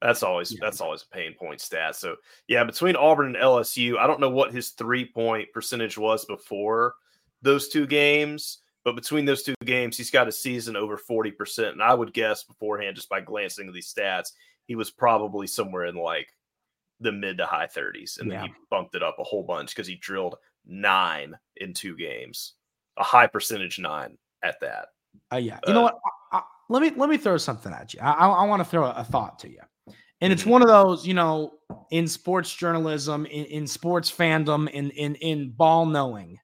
[0.00, 0.58] that's always yeah.
[0.60, 1.96] that's always a pain point stat.
[1.96, 6.24] So yeah, between Auburn and LSU, I don't know what his three point percentage was
[6.24, 6.94] before
[7.42, 11.72] those two games, but between those two games, he's got a season over forty percent.
[11.72, 14.32] And I would guess beforehand, just by glancing at these stats,
[14.66, 16.28] he was probably somewhere in like
[17.02, 18.20] the mid to high 30s.
[18.20, 18.40] And yeah.
[18.40, 22.54] then he bumped it up a whole bunch because he drilled nine in two games,
[22.96, 24.88] a high percentage nine at that.
[25.32, 25.58] Uh, yeah.
[25.66, 25.98] You uh, know what?
[26.32, 28.00] I, I, let me let me throw something at you.
[28.00, 29.60] I, I want to throw a, thought to you.
[30.20, 30.52] And it's mm-hmm.
[30.52, 31.54] one of those, you know,
[31.90, 36.38] in sports journalism, in, in sports fandom, in in in ball knowing,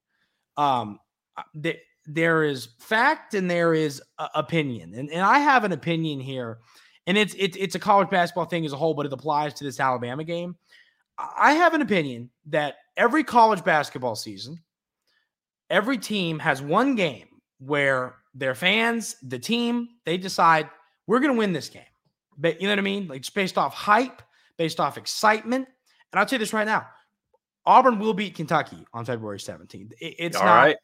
[0.57, 0.99] um,
[1.37, 4.03] uh, th- there is fact and there is
[4.35, 6.59] opinion, and and I have an opinion here
[7.09, 9.65] and it's it's it's a college basketball thing as a whole, but it applies to
[9.65, 10.55] this Alabama game.
[11.19, 14.63] I have an opinion that every college basketball season,
[15.71, 17.27] every team has one game
[17.59, 20.69] where their fans, the team, they decide
[21.07, 21.83] we're going to win this game.
[22.37, 23.09] But you know what I mean?
[23.09, 24.21] Like it's based off hype,
[24.59, 25.67] based off excitement.
[26.13, 26.87] And I'll tell you this right now:
[27.65, 29.93] Auburn will beat Kentucky on February 17th.
[29.99, 30.57] It, it's All not.
[30.57, 30.77] Right.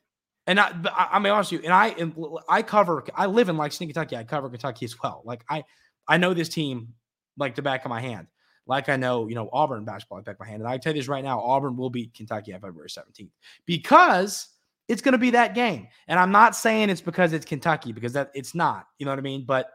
[0.46, 1.94] And I, I, may honest you, and I,
[2.48, 4.16] I cover, I live in Lexington, Kentucky.
[4.16, 5.22] I cover Kentucky as well.
[5.24, 5.64] Like I,
[6.06, 6.94] I know this team
[7.38, 8.26] like the back of my hand.
[8.66, 10.62] Like I know, you know, Auburn basketball back of my hand.
[10.62, 13.30] And I tell you this right now, Auburn will beat Kentucky on February 17th
[13.66, 14.48] because
[14.88, 15.88] it's going to be that game.
[16.08, 19.18] And I'm not saying it's because it's Kentucky because that it's not, you know what
[19.18, 19.44] I mean?
[19.46, 19.70] But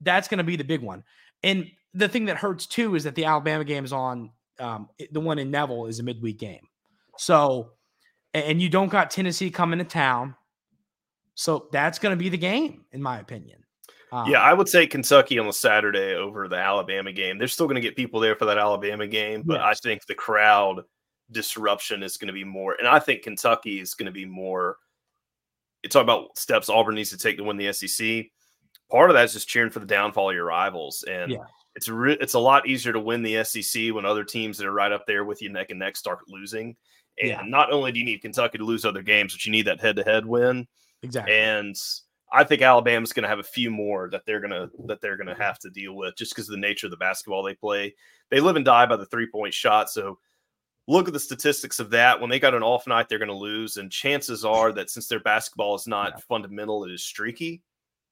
[0.00, 1.04] that's going to be the big one.
[1.42, 5.20] And the thing that hurts too is that the Alabama game is on um, the
[5.20, 6.66] one in Neville is a midweek game.
[7.18, 7.70] So,
[8.34, 10.34] and you don't got Tennessee coming to town.
[11.34, 13.64] So that's going to be the game, in my opinion.
[14.12, 17.38] Um, yeah, I would say Kentucky on the Saturday over the Alabama game.
[17.38, 19.64] They're still going to get people there for that Alabama game, but yes.
[19.64, 20.84] I think the crowd
[21.32, 22.76] disruption is going to be more.
[22.78, 24.76] And I think Kentucky is going to be more.
[25.82, 28.26] You talk about steps Auburn needs to take to win the SEC.
[28.90, 31.38] Part of that is just cheering for the downfall of your rivals, and yeah.
[31.74, 34.72] it's re- it's a lot easier to win the SEC when other teams that are
[34.72, 36.76] right up there with you neck and neck start losing.
[37.20, 37.42] And yeah.
[37.44, 39.96] not only do you need Kentucky to lose other games, but you need that head
[39.96, 40.66] to head win.
[41.02, 41.34] Exactly.
[41.34, 41.76] And
[42.32, 45.16] I think Alabama's going to have a few more that they're going to that they're
[45.16, 47.54] going to have to deal with just because of the nature of the basketball they
[47.54, 47.94] play.
[48.30, 49.90] They live and die by the three point shot.
[49.90, 50.18] So
[50.88, 52.20] look at the statistics of that.
[52.20, 55.06] When they got an off night, they're going to lose, and chances are that since
[55.06, 56.20] their basketball is not yeah.
[56.28, 57.62] fundamental, it is streaky.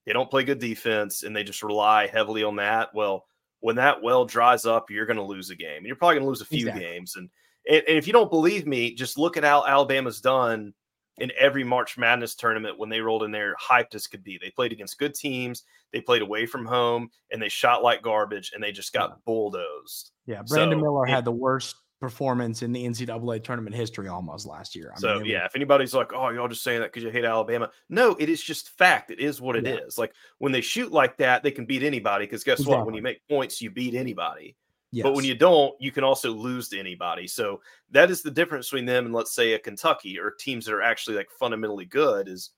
[0.07, 2.95] They don't play good defense, and they just rely heavily on that.
[2.95, 3.25] Well,
[3.61, 5.87] when that well dries up, you're going to lose a game.
[5.87, 6.85] You're probably going to lose a few exactly.
[6.85, 7.29] games, and,
[7.69, 10.75] and and if you don't believe me, just look at how Alabama's done
[11.19, 14.39] in every March Madness tournament when they rolled in there, hyped as could be.
[14.39, 18.53] They played against good teams, they played away from home, and they shot like garbage,
[18.55, 20.13] and they just got bulldozed.
[20.27, 24.75] Yeah, Brandon so, Miller had the worst performance in the NCAA tournament history almost last
[24.75, 24.93] year.
[24.95, 27.25] I so mean, yeah, if anybody's like, "Oh, y'all just saying that because you hate
[27.25, 29.11] Alabama," no, it is just fact.
[29.13, 29.77] It is what it yeah.
[29.87, 29.99] is.
[29.99, 32.25] Like when they shoot like that, they can beat anybody.
[32.25, 32.77] Because guess exactly.
[32.77, 32.87] what?
[32.87, 34.57] When you make points, you beat anybody.
[34.93, 35.05] Yes.
[35.05, 37.27] But when you don't, you can also lose to anybody.
[37.27, 40.75] So that is the difference between them and let's say a Kentucky or teams that
[40.75, 42.51] are actually like fundamentally good is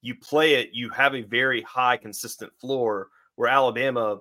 [0.00, 4.18] you play it, you have a very high consistent floor where Alabama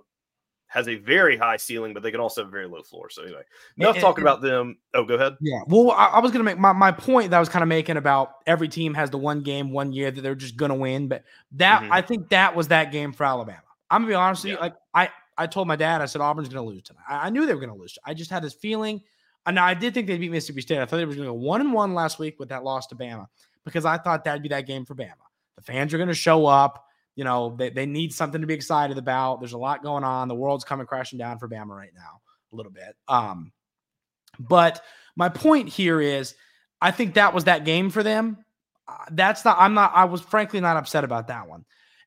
[0.68, 3.10] has a very high ceiling, but they can also have a very low floor.
[3.10, 3.42] So anyway,
[3.78, 4.78] enough and, talking and, about them.
[4.94, 5.38] Oh, go ahead.
[5.40, 5.62] Yeah.
[5.68, 7.70] Well, I, I was going to make my, my point that I was kind of
[7.70, 10.76] making about every team has the one game, one year that they're just going to
[10.76, 11.08] win.
[11.08, 11.24] But
[11.54, 11.94] that, mm-hmm.
[11.94, 13.64] I think that was that game for Alabama.
[13.90, 14.58] I'm gonna be honest with yeah.
[14.58, 14.62] you.
[14.62, 17.04] Like I, I told my dad, I said Auburn's going to lose tonight.
[17.08, 17.98] I, I, knew they were going to lose.
[18.04, 19.02] I just had this feeling.
[19.46, 20.80] And I did think they'd beat Mississippi State.
[20.80, 22.88] I thought they were going to go one and one last week with that loss
[22.88, 23.28] to Bama.
[23.64, 25.14] because I thought that'd be that game for Bama.
[25.56, 26.86] The fans are going to show up.
[27.16, 29.40] You know, they, they need something to be excited about.
[29.40, 30.28] There's a lot going on.
[30.28, 32.22] The world's coming crashing down for Bama right now,
[32.52, 32.96] a little bit.
[33.08, 33.52] Um,
[34.40, 34.82] but
[35.16, 36.36] my point here is
[36.82, 38.38] I think that was that game for them.
[38.88, 41.66] Uh, that's not, I'm not, I was frankly not upset about that one.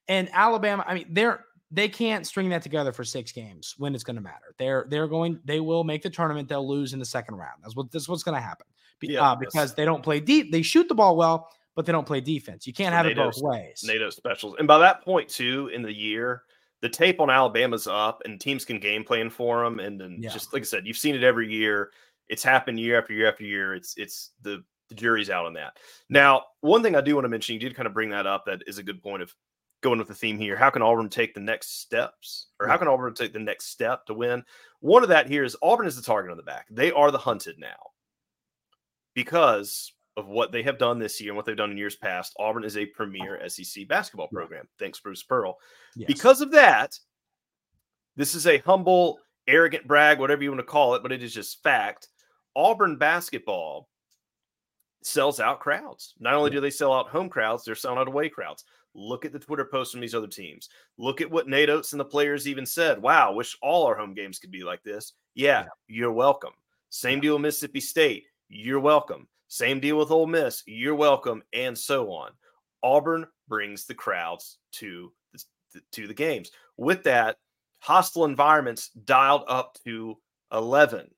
[0.08, 4.04] And Alabama, I mean, they're, they can't string that together for six games when it's
[4.04, 4.54] going to matter.
[4.58, 6.48] They're they're going they will make the tournament.
[6.48, 7.62] They'll lose in the second round.
[7.62, 8.66] That's what this is what's going to happen.
[9.00, 10.52] Be, yeah, uh, because they don't play deep.
[10.52, 12.66] They shoot the ball well, but they don't play defense.
[12.66, 13.82] You can't have NATO, it both ways.
[13.84, 16.42] NATO specials, and by that point too in the year,
[16.82, 19.80] the tape on Alabama's up, and teams can game plan for them.
[19.80, 20.30] And then yeah.
[20.30, 21.90] just like I said, you've seen it every year.
[22.28, 23.74] It's happened year after year after year.
[23.74, 25.78] It's it's the the jury's out on that.
[26.10, 28.44] Now, one thing I do want to mention, you did kind of bring that up.
[28.44, 29.34] That is a good point of
[29.82, 30.56] going with the theme here.
[30.56, 34.06] How can Auburn take the next steps, or how can Auburn take the next step
[34.06, 34.42] to win?
[34.80, 36.66] One of that here is Auburn is the target on the back.
[36.70, 37.90] They are the hunted now
[39.14, 42.34] because of what they have done this year and what they've done in years past.
[42.38, 44.66] Auburn is a premier SEC basketball program.
[44.78, 45.56] Thanks, Bruce Pearl.
[45.96, 46.06] Yes.
[46.06, 46.98] Because of that,
[48.16, 49.18] this is a humble,
[49.48, 52.08] arrogant brag, whatever you want to call it, but it is just fact.
[52.54, 53.88] Auburn basketball
[55.06, 56.14] sells out crowds.
[56.20, 58.64] Not only do they sell out home crowds, they're selling out away crowds.
[58.94, 60.68] Look at the Twitter posts from these other teams.
[60.98, 63.00] Look at what Nate Oats and the players even said.
[63.00, 65.14] Wow, wish all our home games could be like this.
[65.34, 65.68] Yeah, yeah.
[65.88, 66.52] you're welcome.
[66.90, 68.24] Same deal with Mississippi State.
[68.48, 69.28] You're welcome.
[69.48, 70.62] Same deal with Ole Miss.
[70.66, 72.32] You're welcome, and so on.
[72.82, 76.50] Auburn brings the crowds to the, to the games.
[76.76, 77.36] With that,
[77.78, 80.18] hostile environments dialed up to
[80.52, 81.10] 11.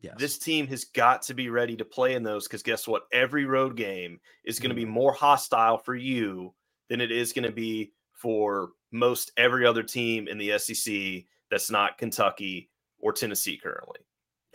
[0.00, 0.14] Yes.
[0.18, 3.04] This team has got to be ready to play in those because guess what?
[3.12, 4.92] Every road game is going to be mm-hmm.
[4.92, 6.54] more hostile for you
[6.88, 11.70] than it is going to be for most every other team in the SEC that's
[11.70, 14.00] not Kentucky or Tennessee currently.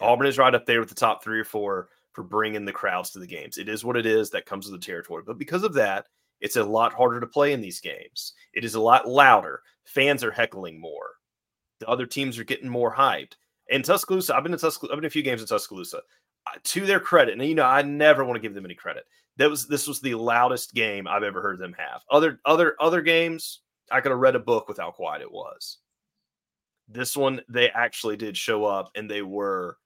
[0.02, 3.12] Auburn is right up there with the top three or four for bringing the crowds
[3.12, 3.58] to the games.
[3.58, 4.30] It is what it is.
[4.30, 5.24] That comes with the territory.
[5.26, 6.06] But because of that,
[6.40, 8.34] it's a lot harder to play in these games.
[8.54, 9.62] It is a lot louder.
[9.86, 11.12] Fans are heckling more.
[11.80, 13.34] The other teams are getting more hyped.
[13.72, 16.02] And Tuscaloosa, I've been in Tuscaloosa, I've been a few games in Tuscaloosa.
[16.48, 19.06] Uh, to their credit, and you know, I never want to give them any credit
[19.38, 22.02] that was this was the loudest game I've ever heard them have.
[22.10, 25.78] Other other other games, I could have read a book with how quiet it was.
[26.88, 29.78] This one, they actually did show up and they were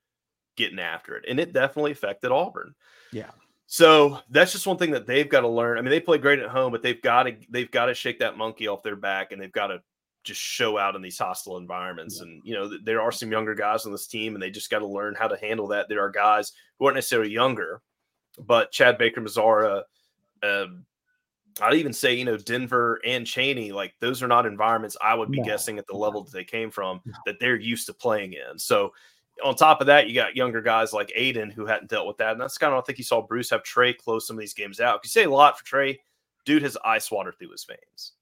[0.58, 2.74] getting after it, and it definitely affected Auburn.
[3.12, 3.32] Yeah.
[3.68, 5.78] So that's just one thing that they've got to learn.
[5.78, 8.20] I mean, they play great at home, but they've got to they've got to shake
[8.20, 9.82] that monkey off their back, and they've got to
[10.26, 12.18] just show out in these hostile environments.
[12.18, 12.24] Yeah.
[12.24, 14.80] And you know, there are some younger guys on this team, and they just got
[14.80, 15.88] to learn how to handle that.
[15.88, 17.82] There are guys who aren't necessarily younger,
[18.40, 19.84] but Chad Baker Mazara,
[20.44, 20.66] uh,
[21.62, 25.32] I'd even say, you know, Denver and Chaney, like those are not environments I would
[25.32, 25.46] be no.
[25.46, 27.14] guessing at the level that they came from no.
[27.26, 28.60] that they're used to playing in.
[28.60, 28.94] So,
[29.44, 32.32] on top of that, you got younger guys like Aden who hadn't dealt with that.
[32.32, 34.54] And that's kind of, I think you saw Bruce have Tre close some of these
[34.54, 35.02] games out.
[35.04, 36.00] You say a lot for Tre,
[36.46, 38.14] dude has ice water through his veins.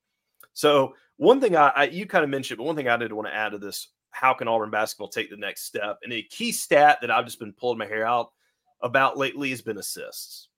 [0.53, 3.27] So, one thing I, I you kind of mentioned, but one thing I did want
[3.27, 5.97] to add to this how can Auburn basketball take the next step?
[6.03, 8.31] And a key stat that I've just been pulling my hair out
[8.81, 10.49] about lately has been assists.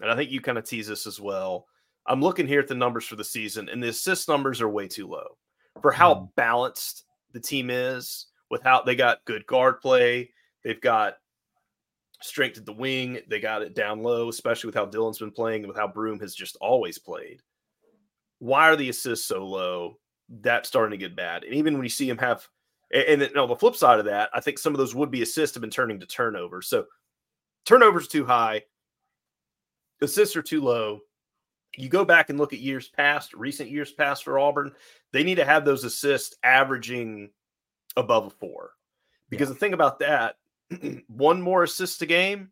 [0.00, 1.66] And I think you kind of tease this as well.
[2.06, 4.88] I'm looking here at the numbers for the season, and the assist numbers are way
[4.88, 5.36] too low
[5.80, 6.28] for how mm.
[6.34, 8.26] balanced the team is.
[8.50, 10.30] Without they got good guard play,
[10.64, 11.14] they've got
[12.22, 15.62] strength at the wing, they got it down low, especially with how Dylan's been playing
[15.62, 17.40] and with how Broome has just always played.
[18.38, 19.98] Why are the assists so low?
[20.28, 21.44] That's starting to get bad.
[21.44, 22.46] And even when you see him have,
[22.92, 25.22] and, and on the flip side of that, I think some of those would be
[25.22, 26.68] assists have been turning to turnovers.
[26.68, 26.86] So
[27.64, 28.62] turnovers too high,
[30.00, 31.00] assists are too low.
[31.76, 34.72] You go back and look at years past, recent years past for Auburn,
[35.12, 37.30] they need to have those assists averaging
[37.96, 38.70] above a four.
[39.28, 39.54] Because yeah.
[39.54, 40.36] the thing about that,
[41.08, 42.50] one more assist a game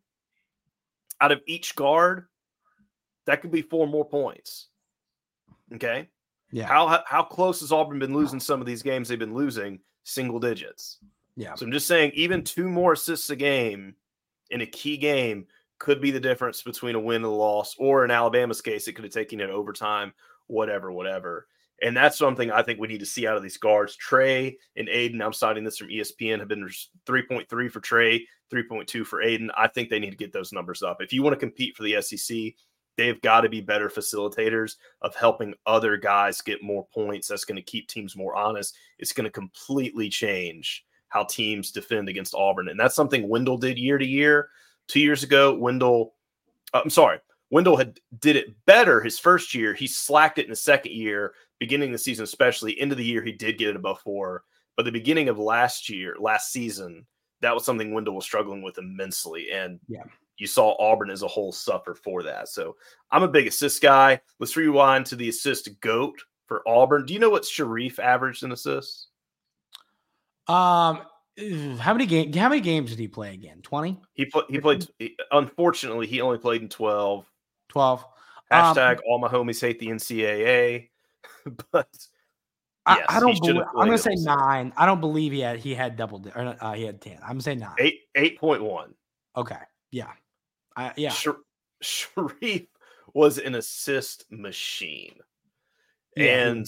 [1.21, 2.27] out of each guard,
[3.25, 4.67] that could be four more points.
[5.75, 6.09] Okay.
[6.51, 6.67] Yeah.
[6.67, 10.39] How how close has Auburn been losing some of these games they've been losing single
[10.39, 10.99] digits?
[11.35, 11.55] Yeah.
[11.55, 13.95] So I'm just saying, even two more assists a game
[14.51, 15.47] in a key game
[15.79, 18.93] could be the difference between a win and a loss, or in Alabama's case, it
[18.93, 20.13] could have taken it overtime,
[20.47, 21.47] whatever, whatever.
[21.81, 23.95] And that's something I think we need to see out of these guards.
[23.95, 26.69] Tre and Aden, I'm citing this from ESPN, have been
[27.05, 29.51] 3.3 for Tre, 3.2 for Aden.
[29.57, 31.01] I think they need to get those numbers up.
[31.01, 32.53] If you want to compete for the SEC,
[32.97, 37.27] they've got to be better facilitators of helping other guys get more points.
[37.27, 38.75] That's going to keep teams more honest.
[38.99, 42.69] It's going to completely change how teams defend against Auburn.
[42.69, 44.49] And that's something Wendell did year to year.
[44.87, 46.13] Two years ago, Wendell,
[46.73, 47.19] uh, I'm sorry,
[47.51, 49.73] Wendell had did it better his first year.
[49.73, 53.31] He slacked it in the second year, beginning the season, especially into the year, he
[53.31, 54.43] did get it above four.
[54.75, 57.05] But the beginning of last year, last season,
[57.41, 59.51] that was something Wendell was struggling with immensely.
[59.51, 60.03] And yeah,
[60.37, 62.49] you saw Auburn as a whole suffer for that.
[62.49, 62.75] So
[63.11, 64.19] I'm a big assist guy.
[64.39, 66.15] Let's rewind to the assist goat
[66.45, 67.05] for Auburn.
[67.05, 69.07] Do you know what Sharife averaged in assists?
[70.47, 71.01] Um,
[71.79, 72.35] how many games?
[72.35, 73.61] How many games did he play again?
[73.61, 73.99] Twenty.
[74.13, 74.45] He played.
[74.49, 74.85] He played.
[75.31, 77.25] Unfortunately, he only played in twelve.
[77.69, 78.05] Twelve.
[78.51, 80.89] Hashtag um, all my homies hate the NCAA.
[81.71, 82.07] but yes,
[82.85, 83.39] I, I, don't.
[83.39, 84.73] Believe, I'm gonna say nine.
[84.77, 87.17] I don't believe he had he had double or uh, he had ten.
[87.21, 87.75] I'm gonna say nine.
[87.79, 88.93] Eight eight point one.
[89.35, 89.57] Okay.
[89.91, 90.11] Yeah.
[90.75, 91.13] I, yeah.
[91.83, 92.67] Sharife
[93.13, 95.15] was an assist machine.
[96.15, 96.67] Yeah, and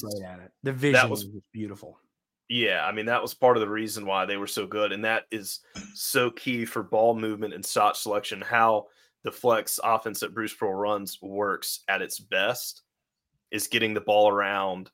[0.64, 2.00] the vision was, was beautiful.
[2.50, 5.04] Yeah, I mean that was part of the reason why they were so good, and
[5.06, 5.62] that is
[5.94, 8.42] so key for ball movement and shot selection.
[8.42, 8.88] How
[9.24, 12.84] the flex offense that Bruce Pearl runs works at its best
[13.52, 14.92] is getting the ball around,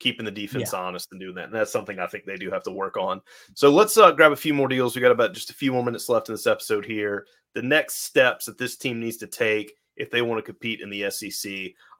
[0.00, 0.80] keeping the defense yeah.
[0.80, 1.46] honest, and doing that.
[1.46, 3.22] And that's something I think they do have to work on.
[3.54, 4.94] So let's uh, grab a few more deals.
[4.94, 7.26] We got about just a few more minutes left in this episode here.
[7.54, 10.90] The next steps that this team needs to take if they want to compete in
[10.90, 11.52] the SEC.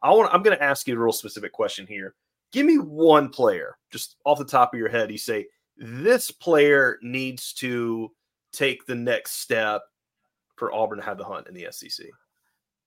[0.02, 0.32] I want.
[0.32, 2.14] I'm going to ask you a real specific question here.
[2.52, 5.10] Give me one player, just off the top of your head.
[5.10, 8.10] You say this player needs to
[8.52, 9.82] take the next step
[10.56, 12.06] for Auburn to have the hunt in the SEC.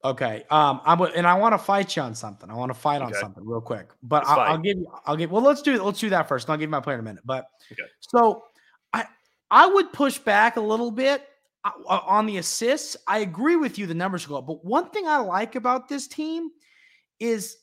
[0.03, 0.45] Okay.
[0.51, 2.49] Um, I'm and I want to fight you on something.
[2.49, 3.89] I want to fight on something real quick.
[4.03, 4.87] But I'll, I'll, give you.
[5.05, 5.31] I'll give.
[5.31, 5.81] Well, let's do.
[5.81, 6.45] Let's do that first.
[6.47, 7.23] And I'll give you my player in a minute.
[7.25, 7.89] But okay.
[7.99, 8.43] so
[8.93, 9.05] I
[9.49, 11.27] I would push back a little bit
[11.87, 12.95] on the assists.
[13.07, 13.87] I agree with you.
[13.87, 14.47] The numbers go up.
[14.47, 16.49] But one thing I like about this team
[17.19, 17.57] is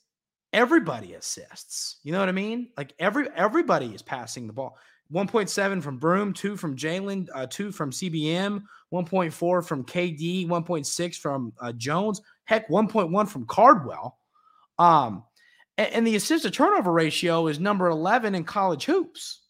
[0.53, 1.99] everybody assists.
[2.03, 2.69] You know what I mean?
[2.77, 4.77] Like every everybody is passing the ball.
[5.13, 8.63] 1.7 from Broome, two from Jaylin, uh, two from CBM,
[8.93, 14.19] 1.4 from KD, 1.6 from uh, Jones, heck, 1.1 from Cardwell.
[14.79, 15.25] Um,
[15.77, 19.42] and, and the assist to turnover ratio is number 11 in college hoops.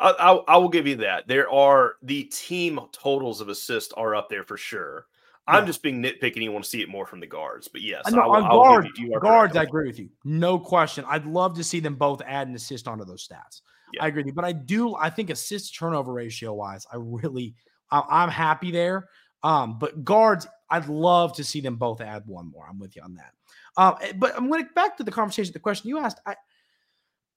[0.00, 1.28] I, I, I, will give you that.
[1.28, 5.06] There are the team totals of assists are up there for sure.
[5.46, 6.42] I'm just being nitpicking.
[6.42, 8.88] You want to see it more from the guards, but yes, I know, on guard,
[8.96, 10.08] you, guards, I agree with you.
[10.24, 11.04] No question.
[11.08, 13.62] I'd love to see them both add an assist onto those stats.
[13.92, 14.04] Yeah.
[14.04, 14.94] I agree with you, but I do.
[14.94, 17.54] I think assist turnover ratio wise, I really,
[17.90, 19.08] I, am happy there.
[19.42, 22.66] Um, but guards, I'd love to see them both add one more.
[22.68, 23.32] I'm with you on that.
[23.76, 26.20] Um, eh, but I'm going to back to the conversation, the question you asked.
[26.26, 26.36] I,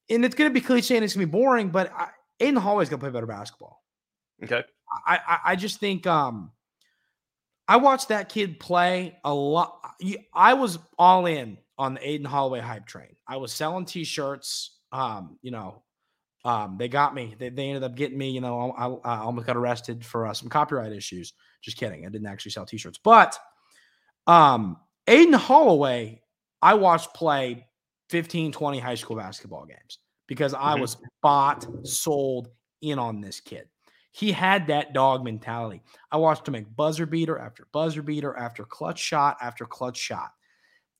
[0.10, 2.90] and it's going to be cliche and it's going to be boring, but I, Holloway's
[2.90, 3.84] going to play better basketball.
[4.44, 4.64] Okay.
[5.06, 6.52] I, I, I just think um,
[7.68, 9.80] I watched that kid play a lot.
[10.34, 13.16] I was all in on the Aden Holloway hype train.
[13.28, 14.78] I was selling T-shirts.
[14.92, 15.82] Um, you know,
[16.46, 17.36] um, they got me.
[17.38, 18.30] They, they ended up getting me.
[18.30, 21.34] You know, I, I almost got arrested for uh, some copyright issues.
[21.62, 22.06] Just kidding.
[22.06, 23.38] I didn't actually sell T-shirts, but
[24.28, 26.22] um, Aden Holloway,
[26.62, 27.68] I watched play
[28.10, 30.82] 15, 20 high school basketball games because I mm-hmm.
[30.82, 32.50] was bought, sold
[32.82, 33.68] in on this kid.
[34.12, 35.82] He had that dog mentality.
[36.12, 40.32] I watched him make buzzer beater after buzzer beater after clutch shot after clutch shot.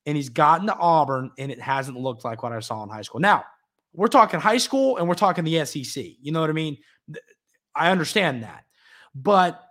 [0.06, 3.04] And he's gotten to Auburn, and it hasn't looked like what I saw in high
[3.04, 3.22] school.
[3.22, 3.46] Now,
[3.94, 6.04] we're talking high school and we're talking the SEC.
[6.20, 6.78] You know what I mean?
[7.76, 8.66] I understand that.
[9.16, 9.62] But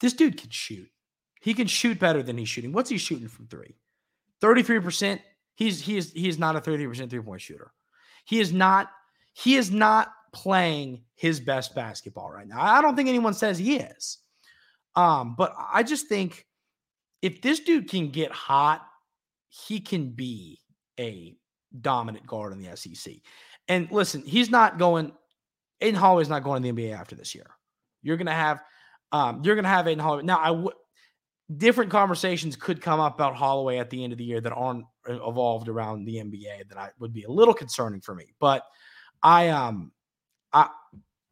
[0.00, 0.88] this dude can shoot.
[1.40, 2.72] He can shoot better than he's shooting.
[2.72, 3.76] What's he shooting from three?
[4.40, 5.20] 33%.
[5.54, 7.72] He's he is he is not a 33% three-point shooter.
[8.24, 8.90] He is not,
[9.32, 12.60] he is not playing his best basketball right now.
[12.60, 14.18] I don't think anyone says he is.
[14.96, 16.46] Um, but I just think
[17.22, 18.82] if this dude can get hot,
[19.48, 20.60] he can be
[20.98, 21.36] a
[21.80, 23.14] dominant guard in the SEC.
[23.68, 25.12] And listen, he's not going.
[25.80, 27.46] Aden Holloway's not going to the NBA after this year.
[28.02, 28.62] You're to have,
[29.10, 30.22] um, you're to have Aden Holloway.
[30.22, 30.74] Now, I would
[31.56, 34.84] different conversations could come up about Holloway at the end of the year that aren't
[35.08, 38.26] evolved around the NBA that I would be a little concerning for me.
[38.38, 38.64] But
[39.22, 39.92] I um
[40.52, 40.68] I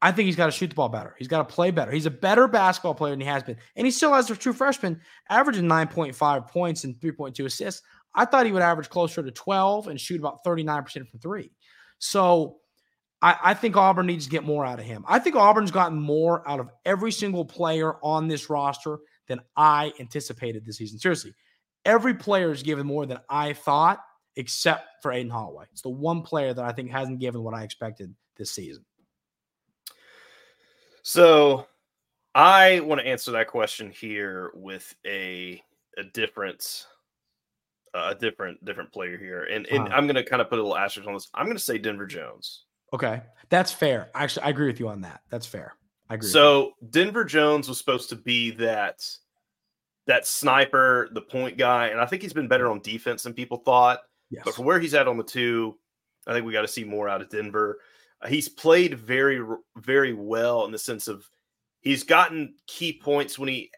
[0.02, 1.14] I think he's got to shoot the ball better.
[1.18, 1.90] He's got to play better.
[1.90, 3.56] He's a better basketball player than he has been.
[3.76, 7.82] And he still has a true freshman averaging 9.5 points and 3.2 assists.
[8.14, 11.52] I thought he would average closer to 12 and shoot about 39% from three.
[11.98, 12.56] So
[13.20, 15.04] I, I, think Auburn needs to get more out of him.
[15.06, 19.92] I think Auburn's gotten more out of every single player on this roster than I
[20.00, 20.98] anticipated this season.
[20.98, 21.34] Seriously,
[21.84, 24.00] every player is given more than I thought,
[24.36, 25.66] except for Aden Holloway.
[25.72, 28.84] It's the one player that I think hasn't given what I expected this season.
[31.02, 31.66] So
[32.34, 35.62] I want to answer that question here with a
[35.98, 36.86] a different
[37.94, 39.96] a different different player here, and, and uh-huh.
[39.96, 41.28] I'm going to kind of put a little asterisk on this.
[41.34, 42.64] I'm going to say Denver Jones.
[42.92, 44.10] Okay, that's fair.
[44.14, 45.22] Actually, I agree with you on that.
[45.30, 45.74] That's fair.
[46.10, 46.28] I agree.
[46.28, 49.06] So Denver Jones was supposed to be that
[50.06, 53.58] that sniper, the point guy, and I think he's been better on defense than people
[53.58, 54.00] thought.
[54.28, 54.42] Yes.
[54.44, 55.78] But for where he's at on the two,
[56.26, 57.78] I think we got to see more out of Denver.
[58.20, 59.40] Uh, he's played very,
[59.76, 61.28] very well in the sense of
[61.80, 63.70] he's gotten key points when he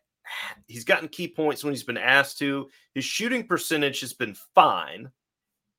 [0.67, 2.69] he's gotten key points when he's been asked to.
[2.95, 5.11] His shooting percentage has been fine.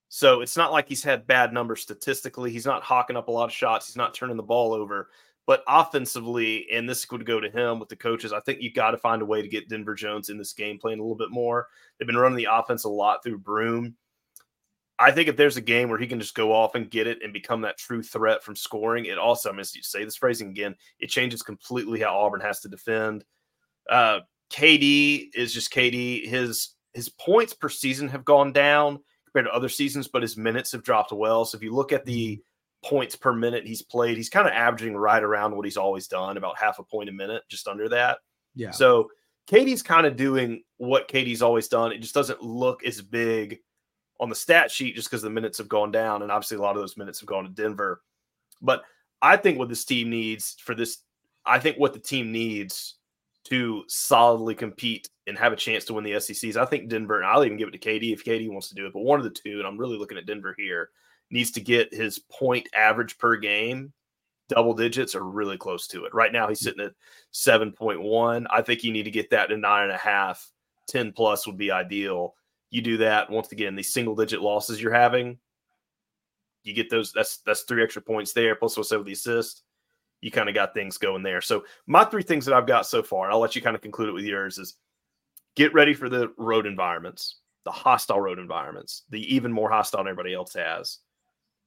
[0.10, 2.52] So it's not like he's had bad numbers statistically.
[2.52, 3.88] He's not hawking up a lot of shots.
[3.88, 5.10] He's not turning the ball over.
[5.46, 8.92] But offensively, and this would go to him with the coaches, I think you got
[8.92, 11.32] to find a way to get Denver Jones in this game playing a little bit
[11.32, 11.68] more.
[11.98, 13.96] They've been running the offense a lot through Broome.
[15.00, 17.20] I think if there's a game where he can just go off and get it
[17.24, 20.50] and become that true threat from scoring, it also, I'm going to say this phrasing
[20.50, 23.26] again, it changes completely how Auburn has to defend.
[23.90, 24.20] Uh,
[24.50, 26.28] KD is just KD.
[26.28, 30.72] His his points per season have gone down compared to other seasons, but his minutes
[30.72, 31.44] have dropped well.
[31.44, 32.42] So if you look at the
[32.84, 36.38] points per minute he's played, he's kind of averaging right around what he's always done,
[36.38, 38.20] about half a point a minute, just under that.
[38.56, 38.72] Yeah.
[38.72, 39.10] So
[39.50, 41.92] KD's kind of doing what KD's always done.
[41.92, 43.60] It just doesn't look as big
[44.20, 46.22] on the stat sheet just because the minutes have gone down.
[46.22, 48.02] And obviously, a lot of those minutes have gone to Denver.
[48.62, 48.84] But
[49.22, 51.00] I think what this team needs for this,
[51.46, 52.96] I think what the team needs
[53.46, 56.56] to solidly compete and have a chance to win the SECs.
[56.56, 58.86] I think Denver, and I'll even give it to KD if KD wants to do
[58.86, 60.90] it, but one of the two, and I'm really looking at Denver here,
[61.34, 63.92] needs to get his point average per game
[64.50, 66.14] double digits or really close to it.
[66.14, 66.94] Right now, he's sitting at
[67.34, 68.46] 7.1.
[68.50, 70.52] I think you need to get that to nine and a half.
[70.90, 72.36] 10 plus would be ideal.
[72.70, 75.40] You do that once again, these single digit losses you're having,
[76.64, 77.12] you get those.
[77.12, 78.56] That's that's three extra points there.
[78.56, 79.64] Plus, what's with the assist,
[80.22, 81.42] you kind of got things going there.
[81.42, 84.10] So my three things that I've got so far, I'll let you kind of conclude
[84.10, 84.58] it with yours.
[84.58, 84.76] Is
[85.56, 90.08] get ready for the road environments, the hostile road environments, the even more hostile than
[90.08, 91.00] everybody else has.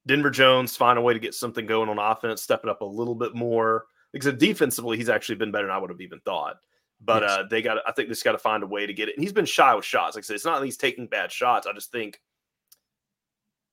[0.06, 2.84] Denver Jones find a way to get something going on offense, step it up a
[2.84, 3.86] little bit more.
[4.12, 6.56] Because defensively, he's actually been better than I would have even thought.
[7.00, 7.30] But yes.
[7.30, 9.16] uh, they got, I think, this got to find a way to get it.
[9.16, 10.16] And he's been shy with shots.
[10.16, 11.66] Like I said, it's not that he's taking bad shots.
[11.66, 12.20] I just think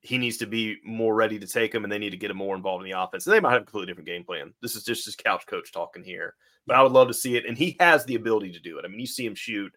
[0.01, 2.37] he needs to be more ready to take them, and they need to get him
[2.37, 3.25] more involved in the offense.
[3.25, 4.53] And they might have a completely different game plan.
[4.61, 6.35] This is just his couch coach talking here,
[6.67, 7.45] but I would love to see it.
[7.45, 8.83] And he has the ability to do it.
[8.83, 9.71] I mean, you see him shoot.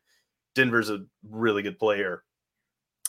[0.57, 2.25] Denver's a really good player.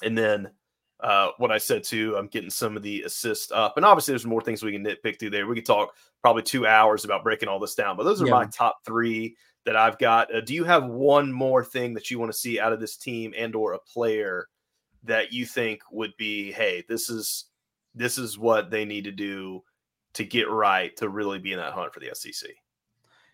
[0.04, 0.52] And then
[1.00, 3.78] uh, what I said too, I'm getting some of the assists up.
[3.78, 5.48] And obviously, there's more things we can nitpick through there.
[5.48, 8.34] We could talk probably two hours about breaking all this down, but those are yeah.
[8.34, 9.36] my top three
[9.66, 10.34] that I've got.
[10.34, 12.98] Uh, do you have one more thing that you want to see out of this
[12.98, 14.48] team and or a player
[15.04, 17.46] that you think would be, hey, this is
[17.94, 19.64] this is what they need to do
[20.14, 22.50] to get right to really be in that hunt for the SEC?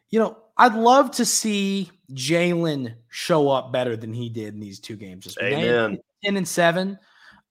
[0.09, 4.79] You know, I'd love to see Jaylin show up better than he did in these
[4.79, 5.23] two games.
[5.23, 5.97] Just Amen.
[6.23, 6.99] Ten and seven.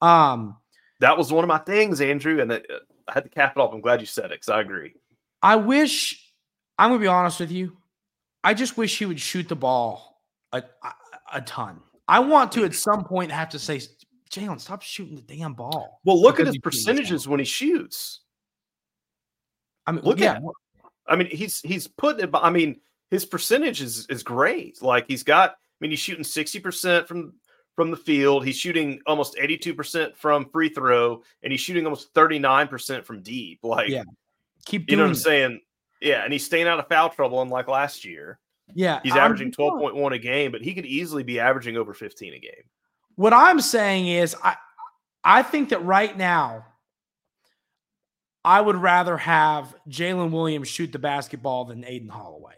[0.02, 0.56] Um,
[1.00, 2.66] that was one of my things, Andrew, and it,
[3.08, 3.72] I had to cap it off.
[3.72, 4.94] I'm glad you said it because I agree.
[5.40, 6.18] I wish.
[6.78, 7.76] I'm gonna be honest with you.
[8.44, 10.20] I just wish he would shoot the ball
[10.52, 10.94] a, a,
[11.34, 11.80] a ton.
[12.08, 13.80] I want to at some point have to say,
[14.30, 16.00] Jaylin, stop shooting the damn ball.
[16.04, 18.20] Well, look at his percentages when he shoots.
[19.86, 20.34] I mean, look yeah.
[20.34, 20.42] at.
[21.06, 22.30] I mean, he's he's putting it.
[22.34, 22.80] I mean,
[23.10, 24.82] his percentage is is great.
[24.82, 25.50] Like he's got.
[25.50, 27.34] I mean, he's shooting sixty percent from
[27.76, 28.44] from the field.
[28.44, 32.68] He's shooting almost eighty two percent from free throw, and he's shooting almost thirty nine
[32.68, 33.60] percent from deep.
[33.62, 34.04] Like, yeah,
[34.66, 34.90] keep.
[34.90, 35.60] you know what I'm saying?
[36.00, 38.38] Yeah, and he's staying out of foul trouble, unlike last year.
[38.74, 41.94] Yeah, he's averaging twelve point one a game, but he could easily be averaging over
[41.94, 42.64] fifteen a game.
[43.16, 44.56] What I'm saying is, I
[45.24, 46.66] I think that right now,
[48.44, 52.54] I would rather have Jaylin Williams shoot the basketball than Aden Holloway.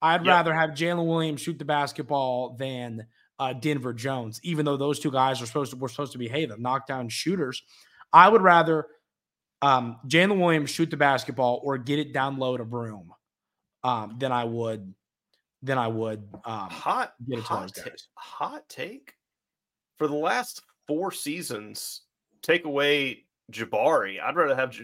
[0.00, 0.32] I'd yep.
[0.32, 3.06] rather have Jaylin Williams shoot the basketball than
[3.38, 6.28] uh, Denver Jones, even though those two guys are supposed to were supposed to be
[6.28, 7.62] hey the knockdown shooters.
[8.12, 8.86] I would rather
[9.62, 13.12] um, Jaylin Williams shoot the basketball or get it down low to Broome
[13.84, 14.94] um, than I would
[15.62, 18.08] than I would um, hot get it to hot, guys.
[18.14, 19.14] hot take
[19.98, 22.02] for the last four seasons,
[22.42, 24.76] take away Jabari, I'd rather have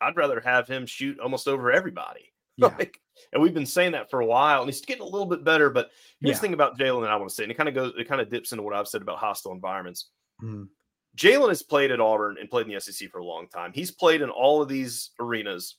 [0.00, 2.26] I'd rather have him shoot almost over everybody.
[2.56, 2.74] Yeah.
[2.78, 3.00] Like,
[3.32, 5.70] and we've been saying that for a while, and he's getting a little bit better.
[5.70, 5.90] But
[6.20, 6.34] here's yeah.
[6.34, 8.08] the thing about Jaylin, that I want to say, and it kind of goes, it
[8.08, 10.10] kind of dips into what I've said about hostile environments.
[10.42, 10.68] Mm.
[11.16, 13.72] Jaylin has played at Auburn and played in the SEC for a long time.
[13.74, 15.76] He's played in all of these arenas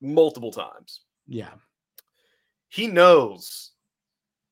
[0.00, 1.02] multiple times.
[1.26, 1.52] Yeah.
[2.68, 3.72] He knows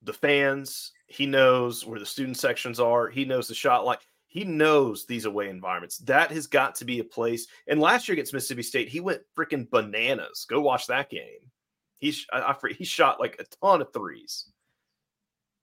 [0.02, 3.08] the fans, he knows where the student sections are.
[3.08, 4.00] He knows the shot like
[4.34, 5.98] he knows these away environments.
[5.98, 7.46] That has got to be a place.
[7.68, 10.44] And last year against Mississippi State, he went freaking bananas.
[10.48, 11.38] Go watch that game.
[11.98, 14.50] He's I, I, he shot like a ton of threes.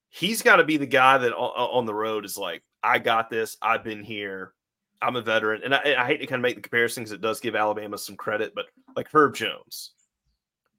[0.10, 3.30] He's got to be the guy that on, on the road is like, I got
[3.30, 3.58] this.
[3.62, 4.54] I've been here.
[5.02, 7.22] I'm a veteran, and I, I hate to kind of make the comparison because it
[7.22, 8.66] does give Alabama some credit, but
[8.96, 9.94] like Herb Jones,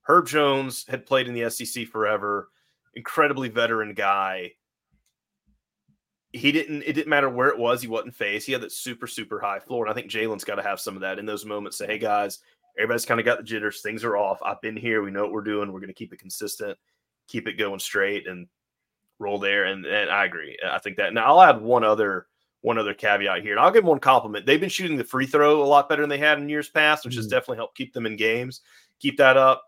[0.03, 2.49] Herb Jones had played in the SEC forever,
[2.95, 4.53] incredibly veteran guy
[6.33, 9.07] he didn't it didn't matter where it was he wasn't phased he had that super
[9.07, 11.45] super high floor and i think jaylin's got to have some of that in those
[11.45, 12.39] moments say hey guys
[12.79, 15.33] everybody's kind of got the jitters things are off i've been here we know what
[15.33, 16.79] we're doing we're going to keep it consistent
[17.29, 18.47] keep it going straight and
[19.23, 19.65] roll there.
[19.65, 20.59] And, and I agree.
[20.65, 21.15] I think that.
[21.15, 22.27] Now I'll add one other
[22.61, 24.47] one other caveat here, and I'll give one compliment.
[24.47, 27.05] They've been shooting the free throw a lot better than they had in years past,
[27.05, 27.17] which mm.
[27.17, 28.61] has definitely helped keep them in games.
[29.01, 29.65] Keep that up.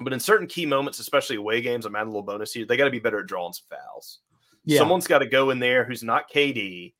[0.00, 2.64] But in certain key moments, especially away games, I'm adding a little bonus here.
[2.64, 4.20] They got to be better at drawing some fouls.
[4.64, 4.78] Yeah.
[4.78, 6.94] Someone's got to go in there who's not KD.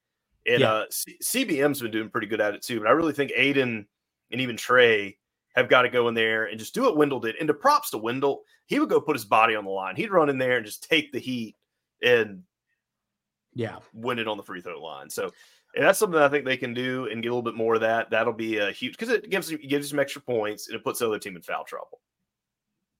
[0.46, 0.72] And yeah.
[0.72, 2.80] uh, C- CBM's been doing pretty good at it too.
[2.80, 3.86] But I really think Aden
[4.30, 5.16] and even Tre
[5.54, 7.36] have got to go in there and just do what Wendell did.
[7.36, 9.96] And to props to Wendell, he would go put his body on the line.
[9.96, 11.56] He'd run in there and just take the heat
[12.02, 12.42] and
[13.54, 15.10] yeah, win it on the free throw line.
[15.10, 15.30] So
[15.74, 17.82] and that's something I think they can do and get a little bit more of
[17.82, 18.10] that.
[18.10, 21.00] That'll be a huge because it gives it gives them extra points and it puts
[21.00, 22.00] the other team in foul trouble.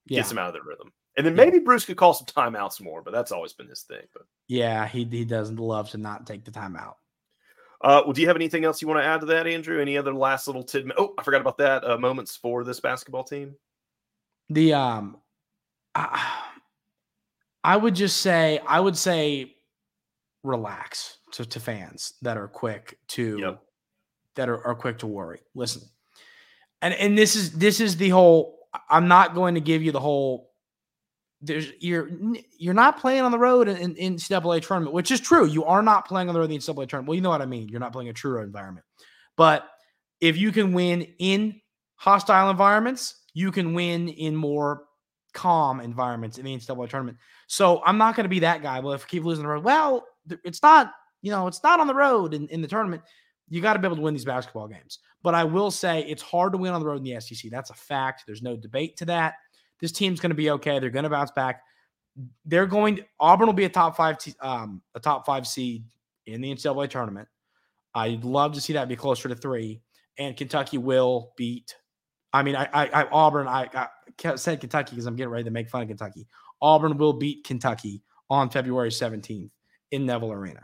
[0.07, 0.19] Yeah.
[0.19, 0.93] Gets them out of their rhythm.
[1.17, 1.65] And then maybe yeah.
[1.65, 4.05] Bruce could call some timeouts more, but that's always been his thing.
[4.13, 6.95] But yeah, he he doesn't love to not take the timeout.
[7.81, 9.81] Uh, well, do you have anything else you want to add to that, Andrew?
[9.81, 10.97] Any other last little tidbit?
[10.99, 11.89] Oh, I forgot about that.
[11.89, 13.55] Uh, moments for this basketball team.
[14.51, 15.19] The um,
[15.95, 16.43] I,
[17.63, 19.55] I would just say I would say
[20.43, 23.63] relax to, to fans that are quick to yep.
[24.35, 25.41] that are, are quick to worry.
[25.55, 25.83] Listen,
[26.83, 28.59] and and this is this is the whole.
[28.91, 30.48] I'm not going to give you the whole
[31.41, 32.09] there's you're
[32.59, 35.47] you're not playing on the road in, in NCAA tournament, which is true.
[35.47, 37.09] You are not playing on the road in the NCAA tournament.
[37.09, 37.69] Well, you know what I mean.
[37.69, 38.85] You're not playing a true road environment.
[39.37, 39.69] But
[40.21, 41.61] if you can win in
[41.95, 44.85] hostile environments, you can win in more
[45.33, 47.19] calm environments in the NCAA tournament.
[47.47, 48.81] So I'm not going to be that guy.
[48.81, 50.05] Well, if we keep losing the road, well,
[50.45, 53.03] it's not, you know, it's not on the road in, in the tournament.
[53.49, 54.99] You got to be able to win these basketball games.
[55.23, 57.51] But I will say it's hard to win on the road in the SEC.
[57.51, 58.25] That's a fact.
[58.27, 59.35] There's no debate to that.
[59.81, 60.79] This team's going to be okay.
[60.79, 61.63] They're going to bounce back.
[62.45, 62.97] They're going.
[62.97, 65.85] To, Auburn will be a top five, t- um, a top five seed
[66.27, 67.29] in the NCAA tournament.
[67.95, 69.81] I'd love to see that be closer to three.
[70.19, 71.77] And Kentucky will beat.
[72.33, 73.47] I mean, I, I, I Auburn.
[73.47, 76.27] I, I said Kentucky because I'm getting ready to make fun of Kentucky.
[76.61, 79.51] Auburn will beat Kentucky on February 17th
[79.91, 80.61] in Neville Arena.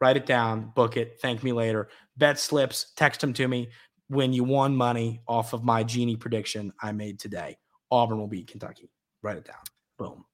[0.00, 1.88] Write it down, book it, thank me later.
[2.16, 3.68] Bet slips, text them to me
[4.08, 7.58] when you won money off of my genie prediction I made today.
[7.90, 8.90] Auburn will beat Kentucky.
[9.22, 9.56] Write it down.
[9.98, 10.24] Boom.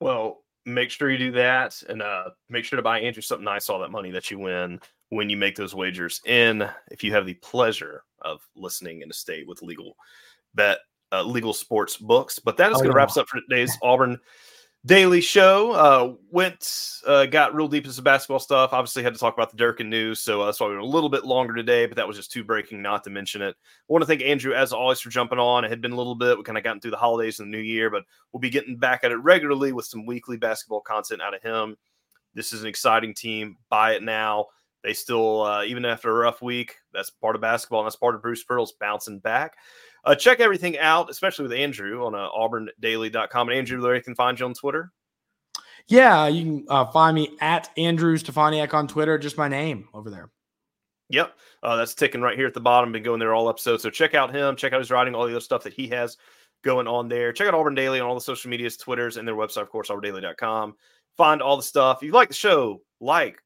[0.00, 3.68] Well, make sure you do that and uh, make sure to buy Andrew something nice,
[3.68, 4.80] all that money that you win
[5.10, 6.68] when you make those wagers in.
[6.90, 9.96] If you have the pleasure of listening in a state with legal
[10.54, 10.78] bet,
[11.12, 12.38] uh, legal sports books.
[12.38, 14.18] But that is oh, going to wrap us up for today's Auburn
[14.86, 15.72] Daily Show.
[15.72, 18.72] Uh, went, uh, got real deep into some basketball stuff.
[18.72, 20.86] Obviously, had to talk about the Durkin news, so uh, that's why we were a
[20.86, 21.86] little bit longer today.
[21.86, 23.56] But that was just too breaking not to mention it.
[23.58, 25.64] I want to thank Andrew as always for jumping on.
[25.64, 26.36] It had been a little bit.
[26.36, 28.76] We kind of gotten through the holidays and the new year, but we'll be getting
[28.76, 31.76] back at it regularly with some weekly basketball content out of him.
[32.34, 33.56] This is an exciting team.
[33.70, 34.46] Buy it now.
[34.82, 38.14] They still, uh, even after a rough week, that's part of basketball, and that's part
[38.14, 39.54] of Bruce Pearl's bouncing back.
[40.04, 43.48] Uh, check everything out, especially with Andrew on uh, auburndaily.com.
[43.48, 44.92] And Andrew, where you can find you on Twitter?
[45.88, 50.10] Yeah, you can uh, find me at Andrew Stefaniak on Twitter, just my name over
[50.10, 50.30] there.
[51.10, 51.34] Yep.
[51.62, 52.92] Uh, that's ticking right here at the bottom.
[52.92, 53.82] Been going there all episodes.
[53.82, 56.16] So check out him, check out his writing, all the other stuff that he has
[56.62, 57.32] going on there.
[57.32, 59.88] Check out Auburn Daily on all the social medias, Twitters, and their website, of course,
[59.88, 60.74] auburndaily.com.
[61.16, 61.98] Find all the stuff.
[61.98, 63.38] If you like the show, like,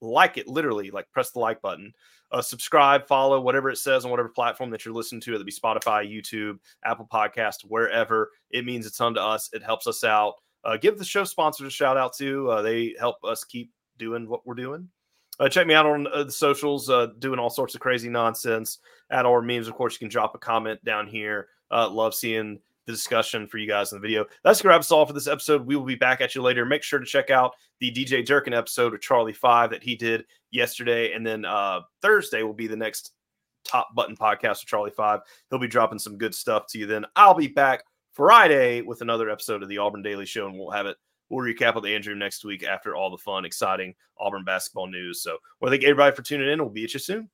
[0.00, 1.92] like it literally, like press the like button
[2.32, 5.52] uh, subscribe, follow, whatever it says on whatever platform that you're listening to, it be
[5.52, 8.30] Spotify, YouTube, Apple Podcast, wherever.
[8.50, 9.50] It means a ton to us.
[9.52, 10.34] It helps us out.
[10.64, 12.50] Uh, give the show sponsors a shout out too.
[12.50, 14.88] Uh, they help us keep doing what we're doing.
[15.38, 18.78] Uh, check me out on uh, the socials, uh, doing all sorts of crazy nonsense
[19.10, 19.68] at our memes.
[19.68, 21.48] Of course, you can drop a comment down here.
[21.70, 24.24] love seeing the discussion for you guys in the video.
[24.42, 25.66] That's going to wrap us all for this episode.
[25.66, 26.64] We will be back at you later.
[26.64, 30.24] Make sure to check out the DJ Durkin episode with Charlie Five that he did
[30.50, 31.12] yesterday.
[31.12, 33.12] And then uh, Thursday will be the next
[33.64, 35.20] top button podcast with Charlie Five.
[35.50, 37.04] He'll be dropping some good stuff to you then.
[37.16, 40.86] I'll be back Friday with another episode of the Auburn Daily Show, and we'll have
[40.86, 40.96] it.
[41.28, 45.22] We'll recap with Andrew next week after all the fun, exciting Auburn basketball news.
[45.22, 46.58] So, well, thank everybody for tuning in.
[46.58, 47.30] We'll be at you soon.